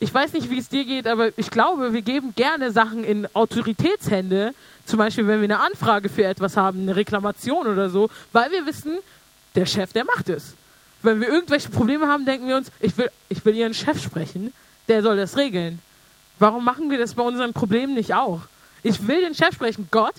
Ich 0.00 0.12
weiß 0.12 0.32
nicht, 0.32 0.50
wie 0.50 0.58
es 0.58 0.68
dir 0.68 0.84
geht, 0.84 1.06
aber 1.06 1.30
ich 1.38 1.50
glaube, 1.50 1.92
wir 1.92 2.02
geben 2.02 2.34
gerne 2.34 2.72
Sachen 2.72 3.04
in 3.04 3.28
Autoritätshände. 3.34 4.52
Zum 4.84 4.98
Beispiel, 4.98 5.28
wenn 5.28 5.40
wir 5.40 5.44
eine 5.44 5.60
Anfrage 5.60 6.08
für 6.08 6.24
etwas 6.24 6.56
haben, 6.56 6.80
eine 6.80 6.96
Reklamation 6.96 7.68
oder 7.68 7.88
so, 7.88 8.10
weil 8.32 8.50
wir 8.50 8.66
wissen, 8.66 8.98
der 9.54 9.66
Chef, 9.66 9.92
der 9.92 10.04
macht 10.04 10.28
es. 10.28 10.54
Wenn 11.02 11.20
wir 11.20 11.28
irgendwelche 11.28 11.68
Probleme 11.68 12.06
haben, 12.06 12.24
denken 12.24 12.48
wir 12.48 12.56
uns, 12.56 12.70
ich 12.80 12.96
will, 12.96 13.10
ich 13.28 13.44
will 13.44 13.56
Ihren 13.56 13.74
Chef 13.74 14.00
sprechen, 14.00 14.52
der 14.88 15.02
soll 15.02 15.16
das 15.16 15.36
regeln. 15.36 15.80
Warum 16.38 16.64
machen 16.64 16.90
wir 16.90 16.98
das 16.98 17.14
bei 17.14 17.22
unseren 17.22 17.52
Problemen 17.52 17.94
nicht 17.94 18.14
auch? 18.14 18.42
Ich 18.82 19.06
will 19.06 19.20
den 19.20 19.34
Chef 19.34 19.54
sprechen. 19.54 19.88
Gott, 19.90 20.14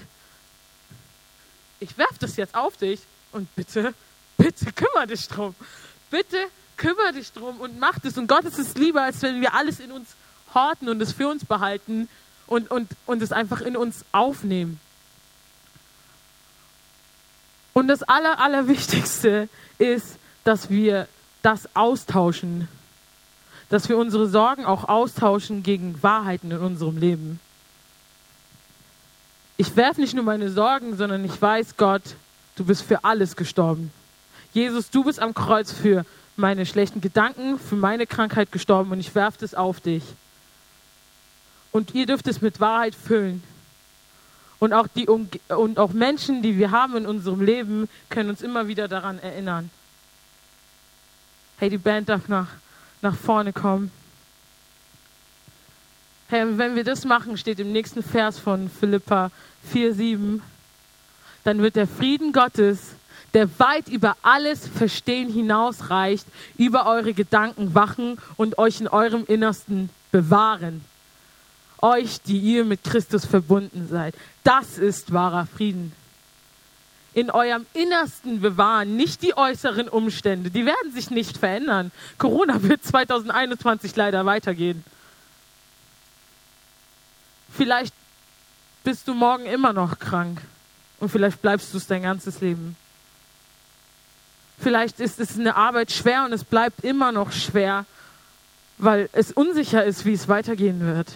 ich 1.80 1.98
werfe 1.98 2.16
das 2.20 2.38
jetzt 2.38 2.56
auf 2.56 2.78
dich 2.78 3.02
und 3.32 3.54
bitte, 3.56 3.94
bitte 4.38 4.72
kümmere 4.72 5.08
dich 5.08 5.28
drum. 5.28 5.56
Bitte 6.10 6.38
kümmere 6.78 7.14
dich 7.14 7.32
drum 7.32 7.60
und 7.60 7.80
mach 7.80 8.00
das. 8.00 8.18
Und 8.18 8.28
Gott 8.28 8.46
ist 8.46 8.60
es 8.60 8.76
lieber, 8.76 9.04
als 9.04 9.22
wenn 9.22 9.42
wir 9.42 9.54
alles 9.54 9.80
in 9.80 9.92
uns 9.92 10.10
horten 10.54 10.90
und 10.90 11.02
es 11.02 11.14
für 11.14 11.28
uns 11.28 11.46
behalten 11.46 12.08
und, 12.48 12.70
und, 12.72 12.90
und 13.06 13.22
es 13.22 13.32
einfach 13.32 13.62
in 13.62 13.76
uns 13.76 14.06
aufnehmen. 14.12 14.80
Und 17.74 17.88
das 17.88 18.04
Aller, 18.04 18.40
Allerwichtigste 18.40 19.50
ist, 19.80 20.18
dass 20.44 20.70
wir 20.70 21.08
das 21.42 21.70
austauschen. 21.76 22.68
Dass 23.70 23.90
wir 23.90 23.98
unsere 23.98 24.28
Sorgen 24.28 24.66
auch 24.66 24.88
austauschen 24.88 25.64
gegen 25.64 26.02
Wahrheiten 26.04 26.52
in 26.52 26.60
unserem 26.60 26.98
Leben. 26.98 27.40
Ich 29.58 29.76
werfe 29.76 30.02
nicht 30.02 30.14
nur 30.14 30.24
meine 30.24 30.50
Sorgen, 30.50 30.98
sondern 30.98 31.24
ich 31.24 31.42
weiß, 31.42 31.78
Gott, 31.78 32.02
du 32.56 32.66
bist 32.66 32.84
für 32.84 33.04
alles 33.04 33.36
gestorben. 33.36 33.92
Jesus, 34.54 34.90
du 34.90 35.04
bist 35.04 35.20
am 35.20 35.34
Kreuz 35.34 35.72
für 35.72 36.06
meine 36.36 36.66
schlechten 36.66 37.02
Gedanken, 37.02 37.60
für 37.60 37.76
meine 37.76 38.08
Krankheit 38.08 38.52
gestorben 38.52 38.92
und 38.92 39.00
ich 39.00 39.14
werfe 39.16 39.38
das 39.40 39.54
auf 39.54 39.80
dich. 39.80 40.04
Und 41.72 41.96
ihr 41.96 42.06
dürft 42.06 42.28
es 42.28 42.42
mit 42.42 42.60
Wahrheit 42.60 42.96
füllen. 42.96 43.44
Und 44.60 44.74
auch, 44.74 44.88
die, 44.88 45.08
und 45.08 45.80
auch 45.80 45.92
Menschen, 45.92 46.42
die 46.42 46.58
wir 46.58 46.72
haben 46.72 46.96
in 46.96 47.06
unserem 47.06 47.42
Leben, 47.42 47.90
können 48.10 48.30
uns 48.30 48.42
immer 48.42 48.68
wieder 48.68 48.88
daran 48.88 49.20
erinnern. 49.20 49.70
Hey, 51.64 51.70
die 51.70 51.78
Band 51.78 52.10
darf 52.10 52.28
nach, 52.28 52.50
nach 53.02 53.16
vorne 53.16 53.54
kommen. 53.54 53.90
Hey, 56.28 56.58
wenn 56.58 56.76
wir 56.76 56.84
das 56.84 57.06
machen, 57.06 57.38
steht 57.38 57.58
im 57.58 57.72
nächsten 57.72 58.04
Vers 58.04 58.38
von 58.38 58.70
Philippa 58.70 59.32
4,7, 59.74 60.42
dann 61.46 61.62
wird 61.62 61.78
der 61.78 61.88
Frieden 61.88 62.34
Gottes, 62.34 62.96
der 63.34 63.48
weit 63.60 63.88
über 63.88 64.18
alles 64.24 64.68
Verstehen 64.68 65.32
hinausreicht, 65.32 66.28
über 66.58 66.86
eure 66.86 67.14
Gedanken 67.14 67.74
wachen 67.74 68.18
und 68.36 68.58
euch 68.58 68.82
in 68.82 68.90
eurem 68.90 69.24
Innersten 69.26 69.90
bewahren. 70.12 70.84
Euch, 71.82 72.22
die 72.24 72.40
ihr 72.40 72.66
mit 72.66 72.84
Christus 72.84 73.26
verbunden 73.26 73.88
seid. 73.90 74.16
Das 74.44 74.78
ist 74.78 75.14
wahrer 75.14 75.46
Frieden. 75.46 75.94
In 77.14 77.30
eurem 77.30 77.66
Innersten 77.74 78.42
bewahren, 78.42 78.96
nicht 78.96 79.22
die 79.22 79.38
äußeren 79.38 79.88
Umstände. 79.88 80.50
Die 80.50 80.66
werden 80.66 80.92
sich 80.94 81.12
nicht 81.12 81.38
verändern. 81.38 81.92
Corona 82.18 82.64
wird 82.64 82.84
2021 82.84 83.96
leider 83.96 84.26
weitergehen. 84.26 84.84
Vielleicht 87.56 87.94
bist 88.84 89.08
du 89.08 89.14
morgen 89.14 89.46
immer 89.46 89.74
noch 89.74 90.00
krank 90.00 90.42
und 91.00 91.10
vielleicht 91.10 91.42
bleibst 91.42 91.74
du 91.74 91.78
es 91.78 91.86
dein 91.86 92.02
ganzes 92.02 92.42
Leben. 92.42 92.76
Vielleicht 94.60 95.00
ist 95.00 95.20
es 95.20 95.38
eine 95.38 95.56
Arbeit 95.56 95.92
schwer 95.92 96.26
und 96.26 96.34
es 96.34 96.44
bleibt 96.44 96.84
immer 96.84 97.12
noch 97.12 97.32
schwer, 97.32 97.86
weil 98.78 99.10
es 99.14 99.32
unsicher 99.32 99.84
ist, 99.84 100.06
wie 100.06 100.14
es 100.14 100.28
weitergehen 100.28 100.80
wird. 100.82 101.12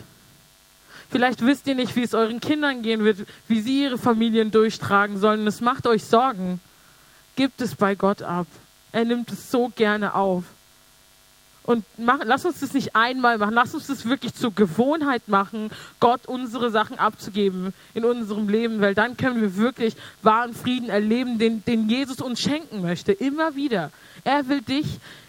Vielleicht 1.09 1.45
wisst 1.45 1.67
ihr 1.67 1.75
nicht, 1.75 1.95
wie 1.95 2.03
es 2.03 2.13
euren 2.13 2.39
Kindern 2.39 2.81
gehen 2.81 3.03
wird, 3.03 3.19
wie 3.47 3.61
sie 3.61 3.83
ihre 3.83 3.97
Familien 3.97 4.51
durchtragen 4.51 5.17
sollen. 5.17 5.47
Es 5.47 5.61
macht 5.61 5.87
euch 5.87 6.03
Sorgen. 6.03 6.59
Gebt 7.35 7.61
es 7.61 7.75
bei 7.75 7.95
Gott 7.95 8.21
ab. 8.21 8.47
Er 8.91 9.05
nimmt 9.05 9.31
es 9.31 9.51
so 9.51 9.71
gerne 9.75 10.15
auf. 10.15 10.43
Und 11.67 11.83
mach, 11.97 12.19
lass 12.23 12.45
uns 12.45 12.61
das 12.61 12.73
nicht 12.73 12.95
einmal 12.95 13.37
machen, 13.37 13.53
lass 13.53 13.75
uns 13.75 13.87
das 13.87 14.05
wirklich 14.05 14.33
zur 14.33 14.55
Gewohnheit 14.55 15.27
machen, 15.27 15.69
Gott 15.99 16.25
unsere 16.25 16.71
Sachen 16.71 16.97
abzugeben 16.97 17.73
in 17.93 18.05
unserem 18.05 18.47
Leben, 18.47 18.79
weil 18.79 18.95
dann 18.95 19.17
können 19.17 19.41
wir 19.41 19.57
wirklich 19.57 19.97
wahren 20.21 20.53
Frieden 20.53 20.89
erleben, 20.89 21.39
den, 21.39 21.65
den 21.65 21.89
Jesus 21.89 22.21
uns 22.21 22.39
schenken 22.39 22.81
möchte, 22.81 23.11
immer 23.11 23.55
wieder. 23.55 23.91
Er 24.23 24.47
will 24.47 24.61
dich 24.61 24.87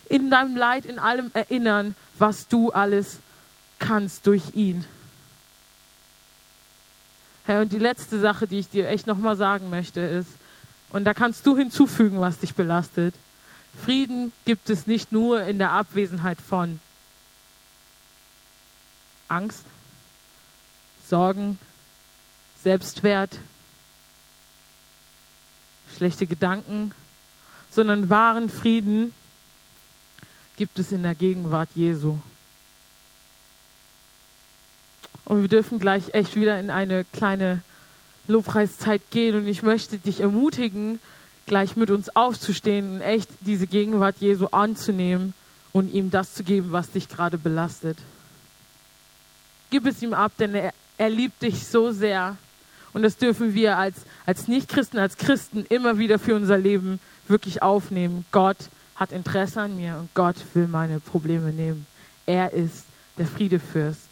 in 0.09 0.31
deinem 0.31 0.57
Leid, 0.57 0.87
in 0.87 1.01
allem 1.01 1.33
erinnern, 1.35 1.97
was 2.21 2.47
du 2.47 2.71
alles 2.71 3.19
kannst 3.81 4.25
durch 4.29 4.55
ihn. 4.55 4.85
Herr, 7.49 7.63
und 7.63 7.73
die 7.73 7.79
letzte 7.79 8.21
Sache, 8.21 8.47
die 8.47 8.59
ich 8.59 8.69
dir 8.69 8.91
echt 8.91 9.07
nochmal 9.07 9.35
sagen 9.35 9.71
möchte, 9.71 10.01
ist, 10.01 10.29
und 10.91 11.05
da 11.05 11.15
kannst 11.15 11.47
du 11.47 11.57
hinzufügen, 11.57 12.21
was 12.21 12.39
dich 12.41 12.55
belastet. 12.55 13.15
Frieden 13.83 14.33
gibt 14.45 14.69
es 14.69 14.87
nicht 14.87 15.13
nur 15.13 15.43
in 15.45 15.57
der 15.57 15.73
Abwesenheit 15.73 16.39
von 16.43 16.79
Angst, 19.29 19.65
Sorgen, 21.09 21.59
Selbstwert, 22.63 23.39
schlechte 25.97 26.27
Gedanken, 26.27 26.93
sondern 27.71 28.11
wahren 28.11 28.51
Frieden 28.51 29.15
gibt 30.59 30.79
es 30.79 30.93
in 30.93 31.03
der 31.03 31.15
Gegenwart 31.15 31.71
Jesu. 31.75 32.19
Und 35.29 35.43
wir 35.43 35.49
dürfen 35.49 35.79
gleich 35.79 36.15
echt 36.15 36.37
wieder 36.37 36.59
in 36.59 36.71
eine 36.71 37.05
kleine 37.05 37.61
Lobpreiszeit 38.29 39.03
gehen. 39.11 39.37
Und 39.37 39.47
ich 39.47 39.63
möchte 39.63 39.99
dich 39.99 40.21
ermutigen, 40.21 41.01
gleich 41.45 41.77
mit 41.77 41.91
uns 41.91 42.17
aufzustehen 42.17 42.95
und 42.95 43.01
echt 43.03 43.29
diese 43.41 43.67
Gegenwart 43.67 44.17
Jesu 44.21 44.47
anzunehmen 44.47 45.35
und 45.73 45.93
ihm 45.93 46.11
das 46.11 46.33
zu 46.33 46.45
geben, 46.45 46.73
was 46.73 46.93
dich 46.93 47.11
gerade 47.11 47.37
belastet. 47.37 47.99
Gib 49.69 49.85
es 49.85 50.01
ihm 50.01 50.15
ab, 50.15 50.33
denn 50.39 50.55
er, 50.55 50.73
er 50.97 51.11
liebt 51.11 51.43
dich 51.43 51.67
so 51.67 51.93
sehr. 51.93 52.39
Und 52.95 53.03
das 53.03 53.19
dürfen 53.19 53.53
wir 53.53 53.77
als, 53.77 53.97
als 54.25 54.49
Nichtchristen, 54.49 54.99
als 54.99 55.19
Christen 55.19 55.67
immer 55.69 55.99
wieder 55.99 56.19
für 56.19 56.37
unser 56.37 56.57
Leben 56.57 57.01
wirklich 57.29 57.61
aufnehmen. 57.61 58.25
Gott 58.33 58.57
hat 58.95 59.13
Interesse 59.13 59.61
an 59.61 59.77
mir 59.77 59.99
und 59.99 60.09
Gott 60.15 60.37
will 60.55 60.69
meine 60.69 61.01
Probleme 61.01 61.53
nehmen. 61.53 61.87
Er 62.25 62.55
ist 62.55 62.87
der 63.19 63.27
Friedefürst. 63.27 64.08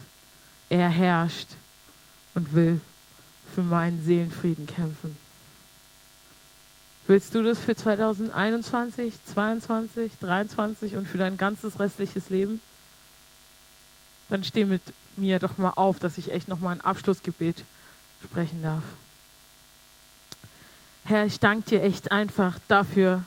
Er 0.69 0.89
herrscht 0.89 1.49
und 2.35 2.55
will 2.55 2.81
für 3.55 3.63
meinen 3.63 4.05
Seelenfrieden 4.05 4.67
kämpfen. 4.67 5.17
Willst 7.07 7.35
du 7.35 7.43
das 7.43 7.59
für 7.59 7.77
2021, 7.77 9.15
22, 9.27 10.13
23 10.21 10.97
und 10.97 11.07
für 11.07 11.19
dein 11.19 11.37
ganzes 11.37 11.79
restliches 11.79 12.31
Leben? 12.31 12.61
Dann 14.29 14.43
steh 14.43 14.65
mit 14.65 14.83
mir 15.17 15.39
doch 15.39 15.57
mal 15.57 15.71
auf, 15.77 16.01
dass 16.01 16.19
ich 16.19 16.33
echt 16.33 16.49
noch 16.49 16.59
mal 16.59 16.73
ein 16.73 16.81
Abschlussgebet 16.81 17.63
sprechen 18.25 18.63
darf. 18.63 18.83
Herr, 21.05 21.27
ich 21.27 21.39
danke 21.39 21.71
dir 21.71 21.83
echt 21.85 22.11
einfach 22.11 22.59
dafür, 22.67 23.25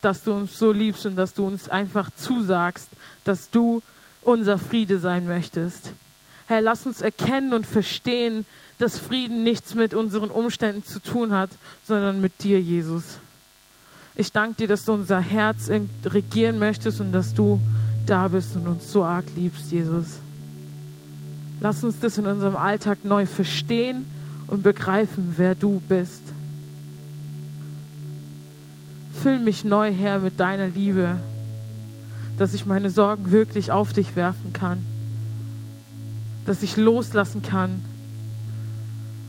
dass 0.00 0.22
du 0.22 0.32
uns 0.32 0.58
so 0.58 0.72
liebst 0.72 1.04
und 1.04 1.16
dass 1.16 1.34
du 1.34 1.46
uns 1.46 1.68
einfach 1.68 2.10
zusagst, 2.16 2.88
dass 3.24 3.50
du 3.50 3.82
unser 4.22 4.58
Friede 4.58 4.98
sein 4.98 5.26
möchtest. 5.26 5.92
Herr, 6.48 6.62
lass 6.62 6.86
uns 6.86 7.02
erkennen 7.02 7.52
und 7.52 7.66
verstehen, 7.66 8.46
dass 8.78 8.98
Frieden 8.98 9.42
nichts 9.42 9.74
mit 9.74 9.92
unseren 9.92 10.30
Umständen 10.30 10.82
zu 10.82 10.98
tun 10.98 11.32
hat, 11.32 11.50
sondern 11.86 12.22
mit 12.22 12.42
dir, 12.42 12.58
Jesus. 12.58 13.18
Ich 14.14 14.32
danke 14.32 14.56
dir, 14.56 14.68
dass 14.68 14.86
du 14.86 14.94
unser 14.94 15.20
Herz 15.20 15.70
regieren 16.06 16.58
möchtest 16.58 17.02
und 17.02 17.12
dass 17.12 17.34
du 17.34 17.60
da 18.06 18.28
bist 18.28 18.56
und 18.56 18.66
uns 18.66 18.90
so 18.90 19.04
arg 19.04 19.26
liebst, 19.36 19.70
Jesus. 19.70 20.20
Lass 21.60 21.84
uns 21.84 22.00
das 22.00 22.16
in 22.16 22.26
unserem 22.26 22.56
Alltag 22.56 23.04
neu 23.04 23.26
verstehen 23.26 24.06
und 24.46 24.62
begreifen, 24.62 25.34
wer 25.36 25.54
du 25.54 25.82
bist. 25.86 26.22
Füll 29.22 29.38
mich 29.38 29.64
neu, 29.64 29.92
Herr, 29.92 30.20
mit 30.20 30.40
deiner 30.40 30.68
Liebe, 30.68 31.16
dass 32.38 32.54
ich 32.54 32.64
meine 32.64 32.88
Sorgen 32.88 33.32
wirklich 33.32 33.70
auf 33.70 33.92
dich 33.92 34.16
werfen 34.16 34.54
kann, 34.54 34.82
dass 36.48 36.62
ich 36.62 36.78
loslassen 36.78 37.42
kann 37.42 37.82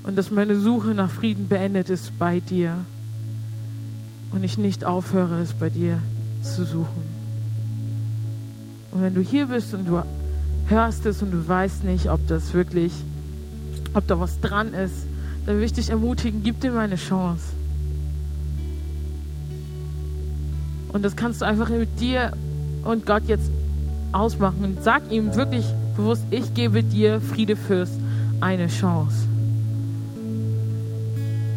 und 0.03 0.17
dass 0.17 0.31
meine 0.31 0.57
Suche 0.57 0.91
nach 0.91 1.11
Frieden 1.11 1.49
beendet 1.49 1.89
ist 1.89 2.17
bei 2.17 2.39
dir 2.39 2.77
und 4.31 4.45
ich 4.45 4.57
nicht 4.57 4.85
aufhöre, 4.85 5.41
es 5.41 5.51
bei 5.51 5.69
dir 5.69 5.99
zu 6.41 6.63
suchen. 6.63 7.03
Und 8.91 9.01
wenn 9.01 9.13
du 9.13 9.19
hier 9.19 9.47
bist 9.47 9.73
und 9.73 9.85
du 9.85 10.01
hörst 10.67 11.05
es 11.05 11.21
und 11.21 11.31
du 11.31 11.45
weißt 11.45 11.83
nicht, 11.83 12.09
ob 12.09 12.25
das 12.27 12.53
wirklich, 12.53 12.93
ob 13.93 14.07
da 14.07 14.17
was 14.17 14.39
dran 14.39 14.73
ist, 14.73 15.05
dann 15.45 15.57
will 15.57 15.65
ich 15.65 15.73
dich 15.73 15.89
ermutigen, 15.89 16.41
gib 16.41 16.61
dir 16.61 16.71
mal 16.71 16.85
eine 16.85 16.95
Chance. 16.95 17.43
Und 20.93 21.03
das 21.03 21.17
kannst 21.17 21.41
du 21.41 21.45
einfach 21.45 21.67
mit 21.67 21.99
dir 21.99 22.31
und 22.85 23.05
Gott 23.05 23.23
jetzt 23.27 23.51
ausmachen 24.13 24.63
und 24.63 24.83
sag 24.83 25.11
ihm 25.11 25.35
wirklich 25.35 25.65
bewusst, 25.99 26.23
ich 26.31 26.53
gebe 26.53 26.81
dir, 26.81 27.19
Friede 27.19 27.55
Fürst, 27.55 27.99
eine 28.39 28.67
Chance. 28.67 29.27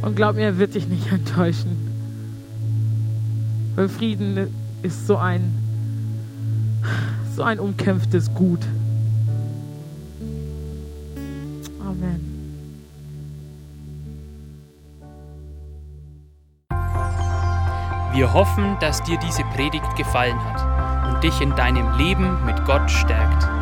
Und 0.03 0.17
glaub 0.17 0.35
mir, 0.35 0.43
er 0.43 0.59
wird 0.59 0.75
dich 0.75 0.89
nicht 0.89 1.13
enttäuschen. 1.13 1.77
Weil 3.77 3.89
Frieden 3.89 4.49
ist 4.83 5.07
so 5.07 5.17
ein, 5.17 5.55
so 7.37 7.43
ein 7.45 7.61
umkämpftes 7.61 8.35
Gut. 8.35 8.61
Amen. 11.81 12.21
Wir 18.13 18.33
hoffen, 18.33 18.77
dass 18.81 19.03
dir 19.05 19.19
diese 19.19 19.45
Predigt 19.55 19.97
gefallen 19.97 20.39
hat 20.45 21.15
und 21.15 21.23
dich 21.23 21.41
in 21.41 21.55
deinem 21.55 21.97
Leben 21.97 22.45
mit 22.45 22.63
Gott 22.67 22.91
stärkt. 22.91 23.62